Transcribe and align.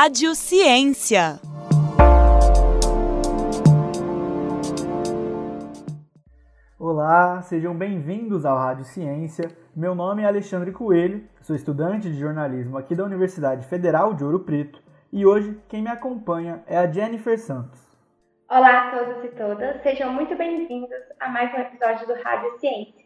Rádio 0.00 0.32
Ciência. 0.36 1.40
Olá, 6.78 7.42
sejam 7.42 7.74
bem-vindos 7.74 8.46
ao 8.46 8.56
Rádio 8.56 8.84
Ciência. 8.84 9.50
Meu 9.74 9.96
nome 9.96 10.22
é 10.22 10.26
Alexandre 10.26 10.70
Coelho, 10.70 11.28
sou 11.42 11.56
estudante 11.56 12.08
de 12.08 12.16
jornalismo 12.16 12.78
aqui 12.78 12.94
da 12.94 13.02
Universidade 13.02 13.66
Federal 13.66 14.14
de 14.14 14.22
Ouro 14.22 14.44
Preto 14.44 14.80
e 15.12 15.26
hoje 15.26 15.60
quem 15.68 15.82
me 15.82 15.90
acompanha 15.90 16.62
é 16.68 16.78
a 16.78 16.86
Jennifer 16.86 17.36
Santos. 17.36 17.84
Olá 18.48 18.86
a 18.86 18.90
todos 18.96 19.24
e 19.24 19.28
todas, 19.30 19.82
sejam 19.82 20.12
muito 20.12 20.36
bem-vindos 20.36 21.02
a 21.18 21.28
mais 21.28 21.52
um 21.52 21.58
episódio 21.58 22.06
do 22.06 22.14
Rádio 22.22 22.56
Ciência. 22.60 23.04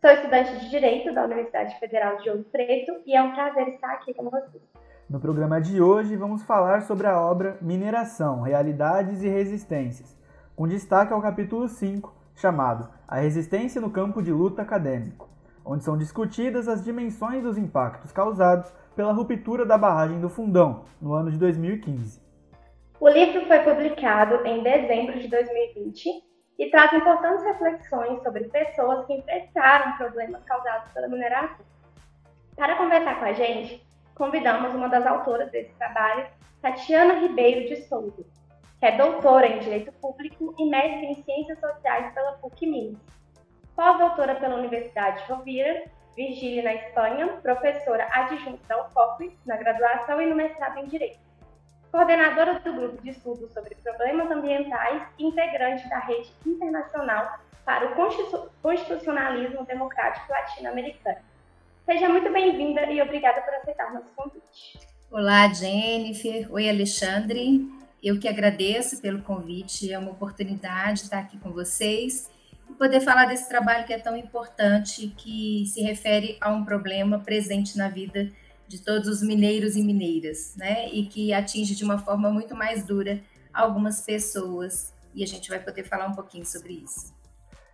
Sou 0.00 0.10
estudante 0.10 0.58
de 0.58 0.70
Direito 0.70 1.12
da 1.12 1.24
Universidade 1.24 1.78
Federal 1.78 2.16
de 2.16 2.30
Ouro 2.30 2.44
Preto 2.44 3.02
e 3.04 3.14
é 3.14 3.22
um 3.22 3.34
prazer 3.34 3.68
estar 3.68 3.92
aqui 3.92 4.14
com 4.14 4.30
vocês. 4.30 4.62
No 5.08 5.20
programa 5.20 5.60
de 5.60 5.82
hoje, 5.82 6.16
vamos 6.16 6.42
falar 6.44 6.80
sobre 6.80 7.06
a 7.06 7.20
obra 7.20 7.58
Mineração, 7.60 8.40
Realidades 8.40 9.22
e 9.22 9.28
Resistências, 9.28 10.18
com 10.56 10.66
destaque 10.66 11.12
ao 11.12 11.20
capítulo 11.20 11.68
5, 11.68 12.10
chamado 12.34 12.88
A 13.06 13.16
Resistência 13.16 13.82
no 13.82 13.90
Campo 13.90 14.22
de 14.22 14.32
Luta 14.32 14.62
Acadêmico, 14.62 15.28
onde 15.62 15.84
são 15.84 15.98
discutidas 15.98 16.68
as 16.68 16.82
dimensões 16.82 17.42
dos 17.42 17.58
impactos 17.58 18.12
causados 18.12 18.72
pela 18.96 19.12
ruptura 19.12 19.66
da 19.66 19.76
barragem 19.76 20.20
do 20.20 20.30
Fundão, 20.30 20.86
no 21.02 21.12
ano 21.12 21.30
de 21.30 21.36
2015. 21.36 22.22
O 22.98 23.06
livro 23.06 23.44
foi 23.46 23.58
publicado 23.58 24.36
em 24.46 24.62
dezembro 24.62 25.18
de 25.20 25.28
2020 25.28 26.08
e 26.58 26.70
traz 26.70 26.94
importantes 26.94 27.44
reflexões 27.44 28.22
sobre 28.22 28.44
pessoas 28.44 29.04
que 29.06 29.12
enfrentaram 29.12 29.98
problemas 29.98 30.42
causados 30.44 30.90
pela 30.92 31.08
mineração. 31.08 31.66
Para 32.56 32.76
conversar 32.76 33.18
com 33.18 33.26
a 33.26 33.32
gente, 33.34 33.83
convidamos 34.14 34.74
uma 34.74 34.88
das 34.88 35.06
autoras 35.06 35.50
desse 35.50 35.72
trabalho, 35.74 36.26
Tatiana 36.62 37.14
Ribeiro 37.14 37.68
de 37.68 37.82
Souza, 37.88 38.24
que 38.78 38.86
é 38.86 38.96
doutora 38.96 39.46
em 39.46 39.58
Direito 39.58 39.92
Público 39.92 40.54
e 40.58 40.64
mestre 40.66 41.06
em 41.06 41.22
Ciências 41.22 41.58
Sociais 41.60 42.12
pela 42.14 42.32
PUC 42.32 42.66
Minas. 42.66 43.00
Pós-doutora 43.76 44.36
pela 44.36 44.56
Universidade 44.56 45.22
de 45.22 45.32
Rovira, 45.32 45.84
Virgília 46.16 46.62
na 46.62 46.74
Espanha, 46.74 47.26
professora 47.42 48.06
adjunta 48.12 48.60
da 48.68 48.86
UFOP 48.86 49.36
na 49.44 49.56
graduação 49.56 50.22
e 50.22 50.26
no 50.26 50.36
mestrado 50.36 50.78
em 50.78 50.86
Direito. 50.86 51.18
Coordenadora 51.90 52.60
do 52.60 52.72
grupo 52.72 53.02
de 53.02 53.10
estudos 53.10 53.52
sobre 53.52 53.74
problemas 53.76 54.30
ambientais 54.30 55.02
e 55.18 55.26
integrante 55.26 55.88
da 55.88 55.98
rede 55.98 56.32
internacional 56.46 57.38
para 57.64 57.86
o 57.86 57.94
constitucionalismo 58.62 59.64
democrático 59.64 60.30
latino-americano. 60.30 61.33
Seja 61.84 62.08
muito 62.08 62.32
bem-vinda 62.32 62.90
e 62.90 63.02
obrigada 63.02 63.42
por 63.42 63.52
aceitar 63.52 63.92
nosso 63.92 64.08
convite. 64.16 64.78
Olá, 65.10 65.52
Jennifer. 65.52 66.50
Oi, 66.50 66.66
Alexandre. 66.66 67.70
Eu 68.02 68.18
que 68.18 68.26
agradeço 68.26 69.02
pelo 69.02 69.20
convite. 69.20 69.92
É 69.92 69.98
uma 69.98 70.12
oportunidade 70.12 71.02
estar 71.02 71.18
aqui 71.18 71.38
com 71.38 71.52
vocês 71.52 72.30
e 72.70 72.72
poder 72.72 73.02
falar 73.02 73.26
desse 73.26 73.50
trabalho 73.50 73.84
que 73.84 73.92
é 73.92 73.98
tão 73.98 74.16
importante, 74.16 75.08
que 75.14 75.66
se 75.66 75.82
refere 75.82 76.38
a 76.40 76.50
um 76.50 76.64
problema 76.64 77.18
presente 77.18 77.76
na 77.76 77.90
vida 77.90 78.32
de 78.66 78.78
todos 78.82 79.06
os 79.06 79.22
mineiros 79.22 79.76
e 79.76 79.82
mineiras, 79.82 80.56
né? 80.56 80.88
E 80.88 81.04
que 81.04 81.34
atinge 81.34 81.74
de 81.74 81.84
uma 81.84 81.98
forma 81.98 82.30
muito 82.30 82.56
mais 82.56 82.82
dura 82.82 83.20
algumas 83.52 84.00
pessoas. 84.00 84.94
E 85.14 85.22
a 85.22 85.26
gente 85.26 85.50
vai 85.50 85.60
poder 85.60 85.84
falar 85.84 86.06
um 86.06 86.14
pouquinho 86.14 86.46
sobre 86.46 86.72
isso. 86.72 87.12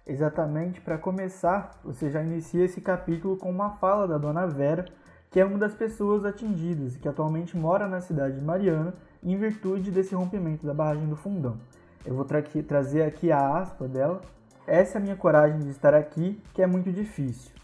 Exatamente, 0.06 0.81
para 0.81 0.98
começar, 0.98 1.79
você 1.84 2.11
já 2.11 2.23
inicia 2.23 2.65
esse 2.65 2.81
capítulo 2.81 3.37
com 3.37 3.51
uma 3.51 3.70
fala 3.77 4.09
da 4.09 4.19
dona 4.19 4.47
Vera, 4.47 4.87
que 5.31 5.39
é 5.39 5.45
uma 5.45 5.59
das 5.59 5.75
pessoas 5.75 6.25
atingidas 6.25 6.97
e 6.97 6.98
que 6.98 7.09
atualmente 7.09 7.57
mora 7.57 7.86
na 7.86 8.01
cidade 8.01 8.39
de 8.39 8.45
Mariana 8.45 8.95
em 9.23 9.36
virtude 9.36 9.91
desse 9.91 10.14
rompimento 10.14 10.67
da 10.67 10.74
barragem 10.74 11.07
do 11.07 11.17
Fundão. 11.17 11.58
Eu 12.05 12.14
vou 12.14 12.24
tra 12.24 12.42
trazer 12.67 13.02
aqui 13.02 13.30
a 13.30 13.58
aspa 13.58 13.86
dela. 13.86 14.20
Essa 14.67 14.97
é 14.97 15.01
a 15.01 15.02
minha 15.02 15.17
coragem 15.17 15.61
de 15.61 15.69
estar 15.69 15.95
aqui, 15.95 16.42
que 16.55 16.63
é 16.63 16.67
muito 16.67 16.91
difícil. 16.91 17.60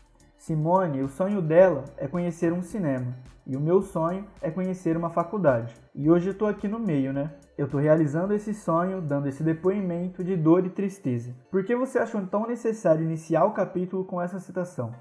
Simone, 0.47 1.03
o 1.03 1.09
sonho 1.09 1.43
dela 1.43 1.83
é 1.97 2.07
conhecer 2.07 2.53
um 2.53 2.63
cinema, 2.63 3.17
e 3.45 3.57
o 3.57 3.61
meu 3.61 3.83
sonho 3.83 4.25
é 4.41 4.49
conhecer 4.49 4.97
uma 4.97 5.11
faculdade. 5.11 5.75
E 5.93 6.09
hoje 6.09 6.29
eu 6.29 6.33
estou 6.35 6.47
aqui 6.47 6.69
no 6.69 6.79
meio, 6.79 7.13
né? 7.13 7.33
Eu 7.59 7.65
estou 7.65 7.81
realizando 7.81 8.33
esse 8.33 8.55
sonho, 8.55 9.03
dando 9.03 9.27
esse 9.27 9.43
depoimento 9.43 10.23
de 10.23 10.37
dor 10.37 10.65
e 10.65 10.71
tristeza. 10.71 11.35
Por 11.51 11.65
que 11.65 11.75
você 11.75 11.99
achou 11.99 12.25
tão 12.29 12.47
necessário 12.47 13.03
iniciar 13.03 13.45
o 13.45 13.55
capítulo 13.55 14.05
com 14.05 14.23
essa 14.23 14.39
citação? 14.39 14.95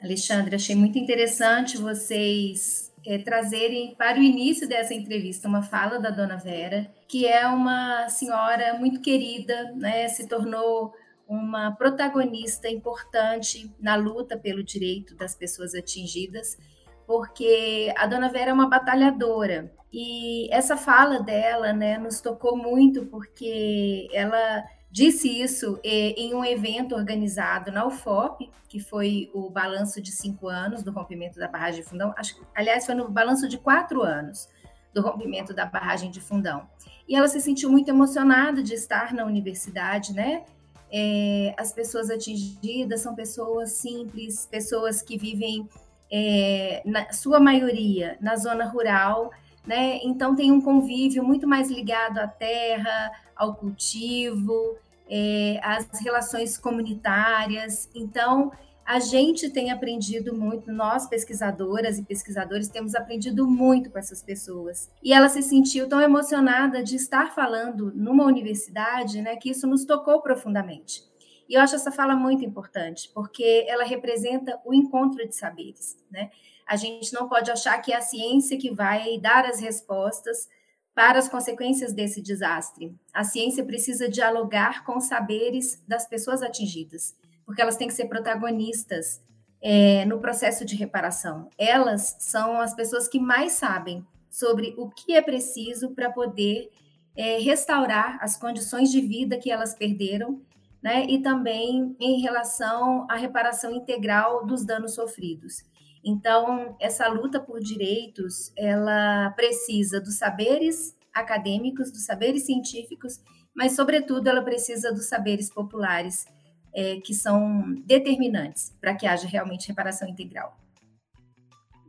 Alexandre, 0.00 0.54
achei 0.54 0.76
muito 0.76 0.96
interessante 0.96 1.76
vocês 1.76 2.94
é, 3.04 3.18
trazerem 3.18 3.96
para 3.96 4.20
o 4.20 4.22
início 4.22 4.68
dessa 4.68 4.94
entrevista 4.94 5.48
uma 5.48 5.62
fala 5.62 5.98
da 5.98 6.10
Dona 6.10 6.36
Vera, 6.36 6.88
que 7.08 7.26
é 7.26 7.48
uma 7.48 8.08
senhora 8.08 8.78
muito 8.78 9.00
querida, 9.00 9.72
né? 9.74 10.06
Se 10.06 10.28
tornou 10.28 10.94
uma 11.28 11.72
protagonista 11.72 12.68
importante 12.68 13.74
na 13.80 13.94
luta 13.94 14.36
pelo 14.36 14.62
direito 14.62 15.14
das 15.16 15.34
pessoas 15.34 15.74
atingidas, 15.74 16.58
porque 17.06 17.92
a 17.96 18.06
Dona 18.06 18.28
Vera 18.28 18.50
é 18.50 18.54
uma 18.54 18.68
batalhadora 18.68 19.72
e 19.92 20.48
essa 20.50 20.76
fala 20.76 21.20
dela, 21.20 21.72
né, 21.72 21.98
nos 21.98 22.20
tocou 22.20 22.56
muito 22.56 23.04
porque 23.06 24.08
ela 24.12 24.64
disse 24.90 25.28
isso 25.28 25.78
em 25.84 26.34
um 26.34 26.44
evento 26.44 26.94
organizado 26.94 27.70
na 27.70 27.86
UFOP, 27.86 28.50
que 28.68 28.80
foi 28.80 29.30
o 29.34 29.50
balanço 29.50 30.00
de 30.00 30.10
cinco 30.10 30.48
anos 30.48 30.82
do 30.82 30.92
rompimento 30.92 31.38
da 31.38 31.48
barragem 31.48 31.82
de 31.82 31.88
Fundão. 31.88 32.14
Acho, 32.16 32.40
aliás, 32.54 32.86
foi 32.86 32.94
no 32.94 33.10
balanço 33.10 33.48
de 33.48 33.58
quatro 33.58 34.02
anos 34.02 34.48
do 34.94 35.02
rompimento 35.02 35.54
da 35.54 35.66
barragem 35.66 36.10
de 36.10 36.20
Fundão. 36.20 36.68
E 37.08 37.14
ela 37.14 37.28
se 37.28 37.40
sentiu 37.40 37.70
muito 37.70 37.88
emocionada 37.88 38.62
de 38.62 38.74
estar 38.74 39.12
na 39.12 39.24
universidade, 39.24 40.12
né? 40.14 40.44
É, 40.92 41.54
as 41.56 41.72
pessoas 41.72 42.10
atingidas 42.10 43.00
são 43.00 43.14
pessoas 43.14 43.72
simples, 43.72 44.46
pessoas 44.46 45.00
que 45.00 45.16
vivem, 45.16 45.68
é, 46.10 46.82
na 46.84 47.10
sua 47.12 47.40
maioria, 47.40 48.18
na 48.20 48.36
zona 48.36 48.66
rural, 48.66 49.30
né? 49.66 50.00
Então 50.02 50.36
tem 50.36 50.52
um 50.52 50.60
convívio 50.60 51.24
muito 51.24 51.48
mais 51.48 51.70
ligado 51.70 52.18
à 52.18 52.28
terra, 52.28 53.10
ao 53.34 53.54
cultivo, 53.54 54.76
é, 55.08 55.58
às 55.62 55.88
relações 56.00 56.58
comunitárias. 56.58 57.88
Então 57.94 58.52
a 58.92 59.00
gente 59.00 59.48
tem 59.48 59.70
aprendido 59.70 60.36
muito, 60.36 60.70
nós 60.70 61.06
pesquisadoras 61.06 61.98
e 61.98 62.02
pesquisadores 62.02 62.68
temos 62.68 62.94
aprendido 62.94 63.48
muito 63.48 63.90
com 63.90 63.98
essas 63.98 64.22
pessoas. 64.22 64.90
E 65.02 65.14
ela 65.14 65.30
se 65.30 65.42
sentiu 65.42 65.88
tão 65.88 65.98
emocionada 65.98 66.82
de 66.82 66.96
estar 66.96 67.34
falando 67.34 67.90
numa 67.94 68.26
universidade, 68.26 69.22
né, 69.22 69.36
que 69.36 69.48
isso 69.48 69.66
nos 69.66 69.86
tocou 69.86 70.20
profundamente. 70.20 71.04
E 71.48 71.54
eu 71.54 71.62
acho 71.62 71.74
essa 71.74 71.90
fala 71.90 72.14
muito 72.14 72.44
importante, 72.44 73.10
porque 73.14 73.64
ela 73.66 73.82
representa 73.82 74.60
o 74.62 74.74
encontro 74.74 75.26
de 75.26 75.34
saberes, 75.34 75.96
né? 76.10 76.30
A 76.66 76.76
gente 76.76 77.14
não 77.14 77.26
pode 77.30 77.50
achar 77.50 77.78
que 77.78 77.94
é 77.94 77.96
a 77.96 78.02
ciência 78.02 78.58
que 78.58 78.70
vai 78.70 79.18
dar 79.18 79.46
as 79.46 79.58
respostas 79.58 80.50
para 80.94 81.18
as 81.18 81.30
consequências 81.30 81.94
desse 81.94 82.20
desastre. 82.20 82.94
A 83.10 83.24
ciência 83.24 83.64
precisa 83.64 84.06
dialogar 84.06 84.84
com 84.84 84.98
os 84.98 85.04
saberes 85.04 85.82
das 85.88 86.06
pessoas 86.06 86.42
atingidas, 86.42 87.16
porque 87.44 87.60
elas 87.60 87.76
têm 87.76 87.88
que 87.88 87.94
ser 87.94 88.06
protagonistas 88.06 89.22
é, 89.60 90.04
no 90.04 90.20
processo 90.20 90.64
de 90.64 90.74
reparação. 90.74 91.48
Elas 91.56 92.16
são 92.18 92.60
as 92.60 92.74
pessoas 92.74 93.08
que 93.08 93.20
mais 93.20 93.52
sabem 93.52 94.04
sobre 94.28 94.74
o 94.76 94.88
que 94.88 95.14
é 95.14 95.22
preciso 95.22 95.90
para 95.94 96.10
poder 96.10 96.70
é, 97.16 97.38
restaurar 97.38 98.18
as 98.20 98.36
condições 98.36 98.90
de 98.90 99.00
vida 99.00 99.38
que 99.38 99.50
elas 99.50 99.74
perderam, 99.74 100.40
né, 100.82 101.04
e 101.06 101.22
também 101.22 101.94
em 102.00 102.20
relação 102.20 103.06
à 103.08 103.14
reparação 103.14 103.72
integral 103.72 104.44
dos 104.44 104.64
danos 104.64 104.94
sofridos. 104.94 105.62
Então, 106.04 106.76
essa 106.80 107.06
luta 107.06 107.38
por 107.38 107.60
direitos, 107.60 108.52
ela 108.56 109.30
precisa 109.36 110.00
dos 110.00 110.18
saberes 110.18 110.96
acadêmicos, 111.14 111.92
dos 111.92 112.04
saberes 112.04 112.44
científicos, 112.44 113.20
mas, 113.54 113.76
sobretudo, 113.76 114.26
ela 114.26 114.42
precisa 114.42 114.92
dos 114.92 115.06
saberes 115.06 115.52
populares, 115.52 116.24
é, 116.74 116.96
que 116.96 117.14
são 117.14 117.74
determinantes 117.84 118.76
para 118.80 118.94
que 118.94 119.06
haja 119.06 119.26
realmente 119.26 119.68
reparação 119.68 120.08
integral. 120.08 120.56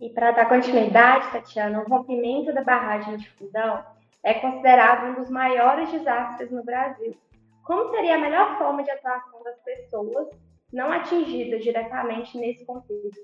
E 0.01 0.09
para 0.09 0.31
dar 0.31 0.49
continuidade, 0.49 1.31
Tatiana, 1.31 1.81
o 1.81 1.87
rompimento 1.87 2.53
da 2.53 2.63
barragem 2.63 3.17
de 3.17 3.29
Fundão 3.31 3.83
é 4.21 4.33
considerado 4.33 5.11
um 5.11 5.21
dos 5.21 5.29
maiores 5.29 5.91
desastres 5.91 6.51
no 6.51 6.63
Brasil. 6.63 7.15
Como 7.63 7.89
seria 7.91 8.15
a 8.15 8.19
melhor 8.19 8.57
forma 8.57 8.83
de 8.83 8.91
atuação 8.91 9.41
das 9.43 9.57
pessoas 9.63 10.27
não 10.71 10.91
atingidas 10.91 11.63
diretamente 11.63 12.37
nesse 12.37 12.65
contexto? 12.65 13.21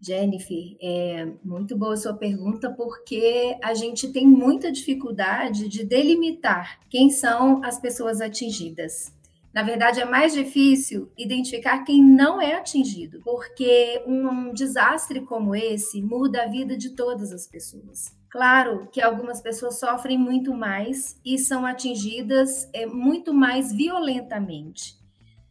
Jennifer, 0.00 0.76
é 0.82 1.26
muito 1.44 1.76
boa 1.76 1.94
a 1.94 1.96
sua 1.96 2.14
pergunta, 2.14 2.70
porque 2.70 3.56
a 3.62 3.72
gente 3.72 4.12
tem 4.12 4.26
muita 4.26 4.70
dificuldade 4.70 5.68
de 5.68 5.84
delimitar 5.84 6.80
quem 6.90 7.08
são 7.08 7.64
as 7.64 7.78
pessoas 7.78 8.20
atingidas. 8.20 9.12
Na 9.52 9.62
verdade, 9.62 10.00
é 10.00 10.04
mais 10.04 10.32
difícil 10.32 11.12
identificar 11.16 11.84
quem 11.84 12.02
não 12.02 12.40
é 12.40 12.54
atingido, 12.54 13.20
porque 13.22 14.02
um 14.06 14.52
desastre 14.52 15.20
como 15.20 15.54
esse 15.54 16.00
muda 16.00 16.44
a 16.44 16.48
vida 16.48 16.76
de 16.76 16.90
todas 16.90 17.32
as 17.32 17.46
pessoas. 17.46 18.16
Claro 18.30 18.88
que 18.90 19.02
algumas 19.02 19.42
pessoas 19.42 19.78
sofrem 19.78 20.16
muito 20.16 20.54
mais 20.54 21.20
e 21.22 21.38
são 21.38 21.66
atingidas 21.66 22.66
é, 22.72 22.86
muito 22.86 23.34
mais 23.34 23.70
violentamente. 23.70 24.96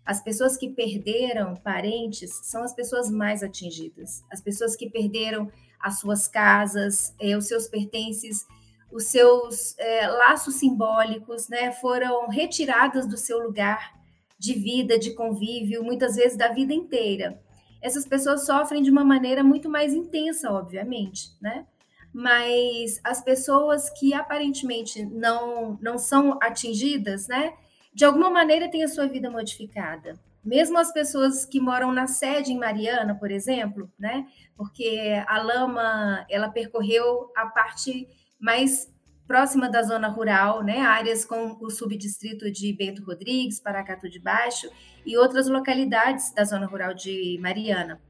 As 0.03 0.19
pessoas 0.23 0.57
que 0.57 0.67
perderam 0.67 1.55
parentes 1.55 2.31
são 2.43 2.63
as 2.63 2.73
pessoas 2.73 3.11
mais 3.11 3.43
atingidas. 3.43 4.23
As 4.31 4.41
pessoas 4.41 4.75
que 4.75 4.89
perderam 4.89 5.47
as 5.79 5.99
suas 5.99 6.27
casas, 6.27 7.13
é, 7.19 7.37
os 7.37 7.47
seus 7.47 7.67
pertences, 7.67 8.47
os 8.91 9.05
seus 9.05 9.77
é, 9.77 10.07
laços 10.07 10.55
simbólicos, 10.55 11.47
né, 11.47 11.71
foram 11.71 12.27
retiradas 12.27 13.07
do 13.07 13.17
seu 13.17 13.39
lugar 13.39 13.93
de 14.37 14.53
vida, 14.53 14.97
de 14.97 15.13
convívio, 15.13 15.83
muitas 15.83 16.15
vezes 16.15 16.37
da 16.37 16.49
vida 16.49 16.73
inteira. 16.73 17.39
Essas 17.81 18.05
pessoas 18.05 18.45
sofrem 18.45 18.81
de 18.81 18.91
uma 18.91 19.03
maneira 19.03 19.43
muito 19.43 19.69
mais 19.69 19.93
intensa, 19.93 20.51
obviamente, 20.51 21.29
né? 21.39 21.65
Mas 22.13 22.99
as 23.03 23.23
pessoas 23.23 23.89
que 23.89 24.13
aparentemente 24.13 25.05
não, 25.05 25.77
não 25.81 25.97
são 25.97 26.37
atingidas, 26.41 27.27
né? 27.27 27.53
De 27.93 28.03
alguma 28.03 28.29
maneira 28.29 28.69
têm 28.69 28.83
a 28.83 28.87
sua 28.87 29.07
vida 29.07 29.29
modificada. 29.29 30.19
Mesmo 30.43 30.77
as 30.79 30.91
pessoas 30.91 31.45
que 31.45 31.59
moram 31.59 31.91
na 31.91 32.07
sede 32.07 32.51
em 32.51 32.57
Mariana, 32.57 33.13
por 33.15 33.29
exemplo, 33.29 33.91
né? 33.97 34.27
Porque 34.57 35.23
a 35.27 35.41
lama, 35.41 36.25
ela 36.29 36.49
percorreu 36.49 37.31
a 37.35 37.45
parte 37.45 38.07
mais 38.41 38.91
próxima 39.27 39.69
da 39.69 39.81
zona 39.81 40.09
rural, 40.09 40.61
né, 40.61 40.81
áreas 40.81 41.23
com 41.23 41.57
o 41.61 41.69
subdistrito 41.69 42.51
de 42.51 42.73
Bento 42.73 43.01
Rodrigues, 43.01 43.61
Paracatu 43.61 44.09
de 44.09 44.19
Baixo 44.19 44.69
e 45.05 45.17
outras 45.17 45.47
localidades 45.47 46.33
da 46.33 46.43
zona 46.43 46.65
rural 46.65 46.93
de 46.93 47.39
Mariana. 47.41 48.01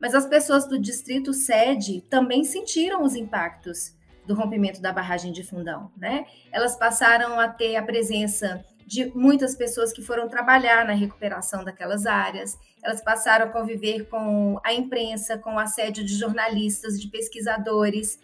Mas 0.00 0.14
as 0.14 0.26
pessoas 0.26 0.68
do 0.68 0.78
distrito 0.78 1.32
sede 1.32 2.02
também 2.02 2.44
sentiram 2.44 3.02
os 3.02 3.16
impactos 3.16 3.96
do 4.24 4.34
rompimento 4.34 4.80
da 4.80 4.92
barragem 4.92 5.32
de 5.32 5.42
Fundão, 5.42 5.90
né? 5.96 6.26
Elas 6.52 6.76
passaram 6.76 7.40
a 7.40 7.48
ter 7.48 7.74
a 7.74 7.82
presença 7.82 8.64
de 8.86 9.06
muitas 9.14 9.56
pessoas 9.56 9.92
que 9.92 10.00
foram 10.00 10.28
trabalhar 10.28 10.86
na 10.86 10.92
recuperação 10.92 11.64
daquelas 11.64 12.06
áreas. 12.06 12.56
Elas 12.82 13.02
passaram 13.02 13.46
a 13.46 13.48
conviver 13.48 14.06
com 14.08 14.60
a 14.62 14.72
imprensa, 14.72 15.36
com 15.36 15.54
o 15.54 15.58
assédio 15.58 16.04
de 16.04 16.14
jornalistas, 16.14 17.00
de 17.00 17.08
pesquisadores 17.08 18.20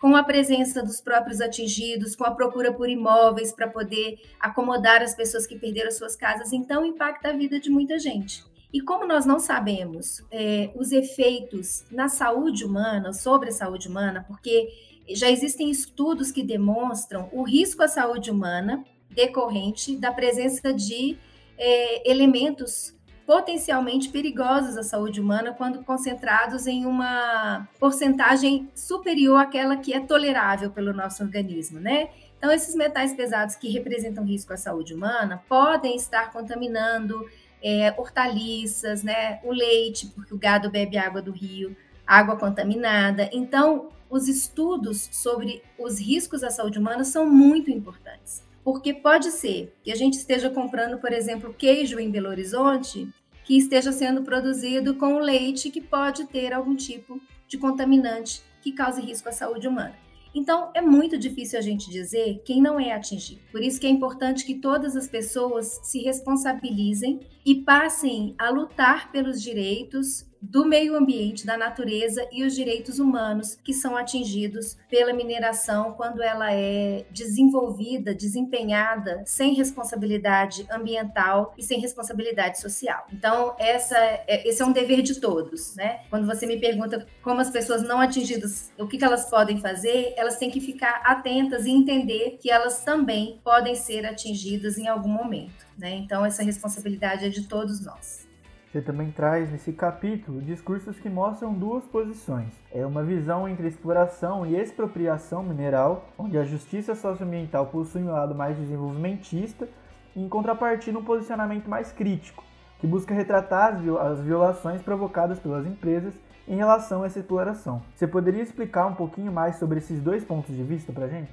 com 0.00 0.14
a 0.14 0.22
presença 0.22 0.82
dos 0.82 1.00
próprios 1.00 1.40
atingidos, 1.40 2.14
com 2.14 2.24
a 2.24 2.30
procura 2.30 2.72
por 2.72 2.88
imóveis 2.88 3.52
para 3.52 3.68
poder 3.68 4.20
acomodar 4.38 5.02
as 5.02 5.14
pessoas 5.14 5.46
que 5.46 5.58
perderam 5.58 5.90
suas 5.90 6.14
casas, 6.14 6.52
então 6.52 6.84
impacta 6.84 7.28
a 7.28 7.32
vida 7.32 7.58
de 7.58 7.70
muita 7.70 7.98
gente. 7.98 8.44
E 8.72 8.80
como 8.80 9.06
nós 9.06 9.24
não 9.24 9.38
sabemos 9.38 10.22
é, 10.30 10.70
os 10.74 10.92
efeitos 10.92 11.84
na 11.90 12.08
saúde 12.08 12.64
humana, 12.64 13.12
sobre 13.12 13.48
a 13.48 13.52
saúde 13.52 13.88
humana, 13.88 14.24
porque 14.28 14.68
já 15.10 15.30
existem 15.30 15.70
estudos 15.70 16.30
que 16.30 16.42
demonstram 16.42 17.30
o 17.32 17.42
risco 17.42 17.82
à 17.82 17.88
saúde 17.88 18.30
humana 18.30 18.84
decorrente 19.10 19.96
da 19.96 20.12
presença 20.12 20.72
de 20.72 21.16
é, 21.56 22.10
elementos 22.10 22.94
potencialmente 23.28 24.08
perigosos 24.08 24.78
à 24.78 24.82
saúde 24.82 25.20
humana 25.20 25.52
quando 25.52 25.84
concentrados 25.84 26.66
em 26.66 26.86
uma 26.86 27.68
porcentagem 27.78 28.70
superior 28.74 29.36
àquela 29.36 29.76
que 29.76 29.92
é 29.92 30.00
tolerável 30.00 30.70
pelo 30.70 30.94
nosso 30.94 31.22
organismo, 31.22 31.78
né? 31.78 32.08
Então, 32.38 32.50
esses 32.50 32.74
metais 32.74 33.12
pesados 33.12 33.54
que 33.54 33.68
representam 33.68 34.24
risco 34.24 34.54
à 34.54 34.56
saúde 34.56 34.94
humana 34.94 35.42
podem 35.46 35.94
estar 35.94 36.32
contaminando 36.32 37.28
é, 37.62 37.92
hortaliças, 37.98 39.02
né? 39.02 39.40
O 39.44 39.52
leite, 39.52 40.06
porque 40.06 40.32
o 40.32 40.38
gado 40.38 40.70
bebe 40.70 40.96
água 40.96 41.20
do 41.20 41.30
rio, 41.30 41.76
água 42.06 42.34
contaminada. 42.34 43.28
Então, 43.30 43.90
os 44.08 44.26
estudos 44.26 45.06
sobre 45.12 45.62
os 45.78 46.00
riscos 46.00 46.42
à 46.42 46.48
saúde 46.48 46.78
humana 46.78 47.04
são 47.04 47.28
muito 47.28 47.70
importantes 47.70 48.48
porque 48.68 48.92
pode 48.92 49.30
ser 49.30 49.74
que 49.82 49.90
a 49.90 49.94
gente 49.94 50.18
esteja 50.18 50.50
comprando, 50.50 50.98
por 50.98 51.10
exemplo, 51.10 51.54
queijo 51.56 51.98
em 51.98 52.10
Belo 52.10 52.28
Horizonte 52.28 53.08
que 53.48 53.56
esteja 53.56 53.90
sendo 53.92 54.20
produzido 54.20 54.94
com 54.96 55.18
leite 55.18 55.70
que 55.70 55.80
pode 55.80 56.26
ter 56.26 56.52
algum 56.52 56.76
tipo 56.76 57.18
de 57.48 57.56
contaminante 57.56 58.42
que 58.60 58.72
cause 58.72 59.00
risco 59.00 59.26
à 59.30 59.32
saúde 59.32 59.66
humana. 59.66 59.96
Então, 60.34 60.70
é 60.74 60.82
muito 60.82 61.16
difícil 61.16 61.58
a 61.58 61.62
gente 61.62 61.88
dizer 61.88 62.42
quem 62.44 62.60
não 62.60 62.78
é 62.78 62.92
atingido. 62.92 63.40
Por 63.50 63.62
isso 63.62 63.80
que 63.80 63.86
é 63.86 63.90
importante 63.90 64.44
que 64.44 64.56
todas 64.56 64.94
as 64.94 65.08
pessoas 65.08 65.80
se 65.82 66.00
responsabilizem 66.00 67.20
e 67.48 67.54
passem 67.54 68.34
a 68.36 68.50
lutar 68.50 69.10
pelos 69.10 69.40
direitos 69.40 70.28
do 70.40 70.64
meio 70.64 70.94
ambiente, 70.96 71.44
da 71.44 71.56
natureza 71.56 72.26
e 72.32 72.44
os 72.44 72.54
direitos 72.54 72.98
humanos 72.98 73.58
que 73.62 73.72
são 73.72 73.96
atingidos 73.96 74.76
pela 74.88 75.12
mineração 75.12 75.92
quando 75.92 76.22
ela 76.22 76.52
é 76.52 77.04
desenvolvida, 77.10 78.14
desempenhada 78.14 79.22
sem 79.26 79.54
responsabilidade 79.54 80.66
ambiental 80.70 81.54
e 81.58 81.62
sem 81.62 81.80
responsabilidade 81.80 82.60
social. 82.60 83.06
Então, 83.12 83.54
essa, 83.58 83.96
é, 83.98 84.48
esse 84.48 84.62
é 84.62 84.64
um 84.64 84.72
dever 84.72 85.02
de 85.02 85.20
todos, 85.20 85.74
né? 85.74 86.00
Quando 86.08 86.26
você 86.26 86.46
me 86.46 86.58
pergunta 86.58 87.06
como 87.22 87.40
as 87.40 87.50
pessoas 87.50 87.82
não 87.82 88.00
atingidas, 88.00 88.72
o 88.78 88.86
que, 88.86 88.98
elas 89.02 89.30
podem 89.30 89.60
fazer, 89.60 90.12
elas 90.16 90.36
têm 90.36 90.50
que 90.50 90.60
ficar 90.60 91.00
atentas 91.04 91.64
e 91.64 91.70
entender 91.70 92.36
que 92.40 92.50
elas 92.50 92.84
também 92.84 93.40
podem 93.44 93.74
ser 93.74 94.04
atingidas 94.04 94.76
em 94.76 94.88
algum 94.88 95.08
momento, 95.08 95.66
né? 95.78 95.94
Então, 95.94 96.24
essa 96.24 96.42
responsabilidade 96.42 97.24
é 97.24 97.28
de 97.28 97.37
todos 97.46 97.84
nós. 97.84 98.26
Você 98.70 98.82
também 98.82 99.10
traz 99.10 99.50
nesse 99.50 99.72
capítulo 99.72 100.42
discursos 100.42 100.98
que 100.98 101.08
mostram 101.08 101.54
duas 101.54 101.84
posições. 101.84 102.52
É 102.70 102.84
uma 102.84 103.02
visão 103.02 103.48
entre 103.48 103.66
exploração 103.66 104.44
e 104.44 104.54
expropriação 104.54 105.42
mineral, 105.42 106.06
onde 106.18 106.36
a 106.36 106.44
justiça 106.44 106.94
socioambiental 106.94 107.66
possui 107.68 108.02
um 108.02 108.12
lado 108.12 108.34
mais 108.34 108.58
desenvolvimentista, 108.58 109.66
e 110.14 110.22
em 110.22 110.28
contrapartida 110.28 110.98
um 110.98 111.04
posicionamento 111.04 111.66
mais 111.66 111.90
crítico, 111.92 112.44
que 112.78 112.86
busca 112.86 113.14
retratar 113.14 113.80
as 114.02 114.20
violações 114.20 114.82
provocadas 114.82 115.38
pelas 115.38 115.66
empresas 115.66 116.12
em 116.46 116.56
relação 116.56 117.02
a 117.02 117.06
essa 117.06 117.20
exploração. 117.20 117.82
Você 117.94 118.06
poderia 118.06 118.42
explicar 118.42 118.86
um 118.86 118.94
pouquinho 118.94 119.32
mais 119.32 119.56
sobre 119.56 119.78
esses 119.78 120.00
dois 120.02 120.24
pontos 120.24 120.54
de 120.54 120.62
vista 120.62 120.92
para 120.92 121.08
gente? 121.08 121.32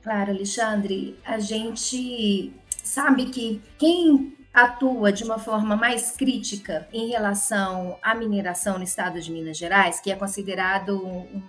Claro, 0.00 0.30
Alexandre. 0.30 1.18
A 1.24 1.38
gente 1.38 2.52
sabe 2.82 3.26
que 3.26 3.60
quem 3.78 4.36
atua 4.52 5.12
de 5.12 5.24
uma 5.24 5.38
forma 5.38 5.76
mais 5.76 6.10
crítica 6.10 6.86
em 6.92 7.08
relação 7.08 7.98
à 8.02 8.14
mineração 8.14 8.78
no 8.78 8.84
estado 8.84 9.20
de 9.20 9.30
Minas 9.30 9.56
Gerais, 9.56 10.00
que 10.00 10.10
é 10.10 10.16
considerado 10.16 11.04
um, 11.04 11.42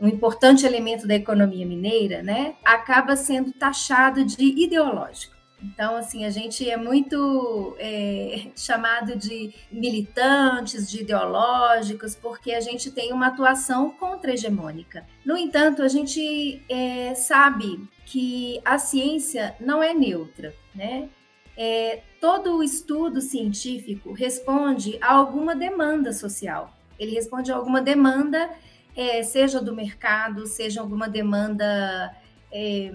um 0.00 0.08
importante 0.08 0.64
elemento 0.64 1.06
da 1.06 1.14
economia 1.14 1.66
mineira, 1.66 2.22
né, 2.22 2.54
acaba 2.64 3.16
sendo 3.16 3.52
taxado 3.52 4.24
de 4.24 4.42
ideológico. 4.42 5.36
Então, 5.62 5.96
assim, 5.96 6.24
a 6.24 6.30
gente 6.30 6.68
é 6.68 6.76
muito 6.76 7.74
é, 7.78 8.48
chamado 8.54 9.16
de 9.16 9.54
militantes, 9.72 10.88
de 10.90 11.00
ideológicos, 11.00 12.14
porque 12.14 12.52
a 12.52 12.60
gente 12.60 12.90
tem 12.90 13.12
uma 13.12 13.28
atuação 13.28 13.90
contra-hegemônica. 13.90 15.06
No 15.24 15.36
entanto, 15.36 15.82
a 15.82 15.88
gente 15.88 16.62
é, 16.68 17.14
sabe 17.14 17.88
que 18.04 18.60
a 18.64 18.78
ciência 18.78 19.56
não 19.58 19.82
é 19.82 19.94
neutra, 19.94 20.54
né? 20.74 21.08
É, 21.56 22.02
todo 22.20 22.62
estudo 22.62 23.20
científico 23.20 24.12
responde 24.12 24.98
a 25.00 25.14
alguma 25.14 25.56
demanda 25.56 26.12
social. 26.12 26.74
Ele 26.98 27.12
responde 27.12 27.50
a 27.50 27.56
alguma 27.56 27.80
demanda, 27.80 28.50
é, 28.94 29.22
seja 29.22 29.60
do 29.60 29.74
mercado, 29.74 30.46
seja 30.46 30.80
alguma 30.80 31.08
demanda 31.08 32.14
é, 32.52 32.92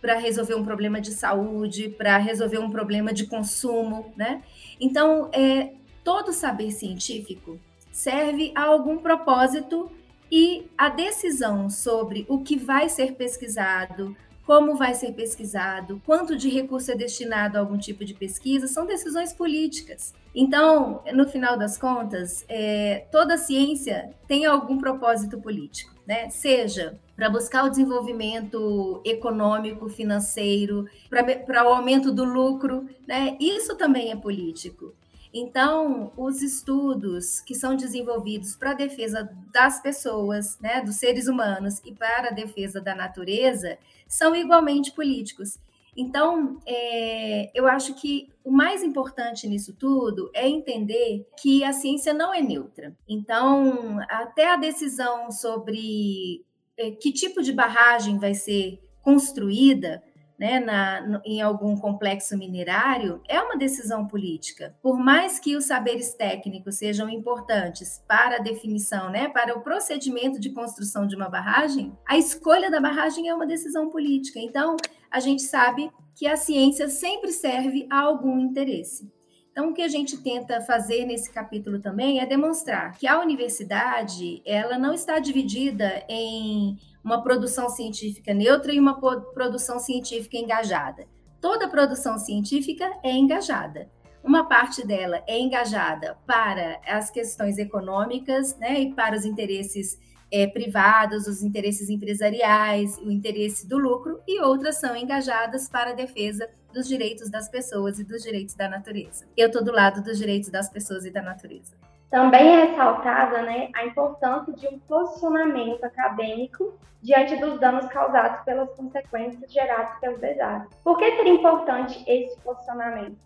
para 0.00 0.18
resolver 0.18 0.54
um 0.54 0.64
problema 0.64 1.00
de 1.00 1.12
saúde, 1.12 1.88
para 1.88 2.18
resolver 2.18 2.58
um 2.58 2.70
problema 2.70 3.12
de 3.12 3.26
consumo, 3.26 4.12
né? 4.16 4.42
Então, 4.78 5.30
é, 5.32 5.72
todo 6.02 6.32
saber 6.32 6.70
científico 6.70 7.58
serve 7.90 8.52
a 8.54 8.64
algum 8.64 8.98
propósito 8.98 9.90
e 10.30 10.66
a 10.76 10.88
decisão 10.88 11.70
sobre 11.70 12.26
o 12.28 12.40
que 12.42 12.56
vai 12.56 12.88
ser 12.88 13.14
pesquisado, 13.14 14.16
como 14.46 14.76
vai 14.76 14.94
ser 14.94 15.12
pesquisado, 15.12 16.00
quanto 16.04 16.36
de 16.36 16.48
recurso 16.48 16.92
é 16.92 16.96
destinado 16.96 17.56
a 17.56 17.60
algum 17.60 17.78
tipo 17.78 18.04
de 18.04 18.14
pesquisa, 18.14 18.66
são 18.66 18.86
decisões 18.86 19.32
políticas. 19.32 20.14
Então, 20.34 21.02
no 21.12 21.26
final 21.28 21.56
das 21.56 21.78
contas, 21.78 22.44
é, 22.48 23.06
toda 23.10 23.38
ciência 23.38 24.10
tem 24.26 24.44
algum 24.44 24.78
propósito 24.78 25.40
político, 25.40 25.94
né? 26.06 26.28
Seja 26.28 26.98
para 27.16 27.30
buscar 27.30 27.64
o 27.64 27.70
desenvolvimento 27.70 29.00
econômico, 29.04 29.88
financeiro, 29.88 30.86
para 31.08 31.64
o 31.64 31.72
aumento 31.72 32.12
do 32.12 32.24
lucro, 32.24 32.88
né? 33.06 33.36
Isso 33.40 33.76
também 33.76 34.10
é 34.10 34.16
político. 34.16 34.92
Então, 35.36 36.12
os 36.16 36.40
estudos 36.42 37.40
que 37.40 37.56
são 37.56 37.74
desenvolvidos 37.74 38.54
para 38.54 38.70
a 38.70 38.74
defesa 38.74 39.28
das 39.52 39.82
pessoas, 39.82 40.56
né, 40.60 40.80
dos 40.80 40.94
seres 40.94 41.26
humanos 41.26 41.82
e 41.84 41.92
para 41.92 42.28
a 42.28 42.32
defesa 42.32 42.80
da 42.80 42.94
natureza 42.94 43.76
são 44.06 44.36
igualmente 44.36 44.92
políticos. 44.92 45.58
Então, 45.96 46.60
é, 46.64 47.50
eu 47.52 47.66
acho 47.66 47.94
que 47.94 48.28
o 48.44 48.50
mais 48.50 48.84
importante 48.84 49.48
nisso 49.48 49.74
tudo 49.76 50.30
é 50.32 50.48
entender 50.48 51.26
que 51.40 51.64
a 51.64 51.72
ciência 51.72 52.14
não 52.14 52.32
é 52.32 52.40
neutra. 52.40 52.96
Então, 53.08 53.98
até 54.08 54.52
a 54.52 54.56
decisão 54.56 55.32
sobre 55.32 56.44
é, 56.76 56.92
que 56.92 57.10
tipo 57.10 57.42
de 57.42 57.52
barragem 57.52 58.18
vai 58.18 58.34
ser 58.34 58.80
construída 59.02 60.00
né, 60.38 60.58
na, 60.60 61.20
em 61.24 61.40
algum 61.40 61.76
complexo 61.76 62.36
minerário 62.36 63.20
é 63.28 63.40
uma 63.40 63.56
decisão 63.56 64.06
política. 64.06 64.76
Por 64.82 64.98
mais 64.98 65.38
que 65.38 65.56
os 65.56 65.64
saberes 65.64 66.14
técnicos 66.14 66.76
sejam 66.76 67.08
importantes 67.08 68.02
para 68.06 68.36
a 68.36 68.42
definição, 68.42 69.10
né, 69.10 69.28
para 69.28 69.56
o 69.56 69.62
procedimento 69.62 70.40
de 70.40 70.50
construção 70.50 71.06
de 71.06 71.16
uma 71.16 71.28
barragem, 71.28 71.96
a 72.06 72.18
escolha 72.18 72.70
da 72.70 72.80
barragem 72.80 73.28
é 73.28 73.34
uma 73.34 73.46
decisão 73.46 73.88
política. 73.90 74.38
Então, 74.40 74.76
a 75.10 75.20
gente 75.20 75.42
sabe 75.42 75.90
que 76.14 76.26
a 76.26 76.36
ciência 76.36 76.88
sempre 76.88 77.32
serve 77.32 77.86
a 77.90 78.00
algum 78.00 78.38
interesse. 78.38 79.12
Então, 79.54 79.70
o 79.70 79.72
que 79.72 79.82
a 79.82 79.88
gente 79.88 80.20
tenta 80.20 80.60
fazer 80.62 81.06
nesse 81.06 81.30
capítulo 81.32 81.78
também 81.78 82.18
é 82.18 82.26
demonstrar 82.26 82.90
que 82.98 83.06
a 83.06 83.20
universidade 83.20 84.42
ela 84.44 84.76
não 84.76 84.92
está 84.92 85.20
dividida 85.20 86.04
em 86.08 86.76
uma 87.04 87.22
produção 87.22 87.68
científica 87.68 88.32
neutra 88.32 88.72
e 88.72 88.80
uma 88.80 88.98
produção 89.34 89.78
científica 89.78 90.38
engajada. 90.38 91.06
Toda 91.40 91.68
produção 91.68 92.16
científica 92.16 92.90
é 93.02 93.12
engajada. 93.12 93.90
Uma 94.22 94.48
parte 94.48 94.86
dela 94.86 95.22
é 95.26 95.38
engajada 95.38 96.16
para 96.26 96.80
as 96.86 97.10
questões 97.10 97.58
econômicas 97.58 98.56
né, 98.58 98.80
e 98.80 98.94
para 98.94 99.14
os 99.14 99.26
interesses 99.26 99.98
é, 100.32 100.46
privados, 100.46 101.26
os 101.26 101.42
interesses 101.42 101.90
empresariais, 101.90 102.96
o 102.96 103.10
interesse 103.10 103.68
do 103.68 103.76
lucro, 103.76 104.22
e 104.26 104.40
outras 104.40 104.80
são 104.80 104.96
engajadas 104.96 105.68
para 105.68 105.90
a 105.90 105.94
defesa 105.94 106.48
dos 106.72 106.88
direitos 106.88 107.30
das 107.30 107.50
pessoas 107.50 107.98
e 107.98 108.04
dos 108.04 108.22
direitos 108.22 108.54
da 108.54 108.66
natureza. 108.66 109.26
Eu 109.36 109.48
estou 109.48 109.62
do 109.62 109.70
lado 109.70 110.02
dos 110.02 110.16
direitos 110.16 110.48
das 110.48 110.70
pessoas 110.70 111.04
e 111.04 111.10
da 111.10 111.20
natureza. 111.20 111.76
Também 112.14 112.48
é 112.48 112.66
ressaltada 112.66 113.42
né, 113.42 113.70
a 113.74 113.86
importância 113.86 114.52
de 114.52 114.68
um 114.68 114.78
posicionamento 114.78 115.82
acadêmico 115.82 116.78
diante 117.02 117.34
dos 117.38 117.58
danos 117.58 117.86
causados 117.86 118.40
pelas 118.44 118.70
consequências 118.76 119.52
geradas 119.52 119.98
pelos 119.98 120.20
desastres. 120.20 120.80
Por 120.84 120.96
que 120.96 121.10
seria 121.16 121.32
importante 121.32 122.04
esse 122.06 122.38
posicionamento? 122.38 123.16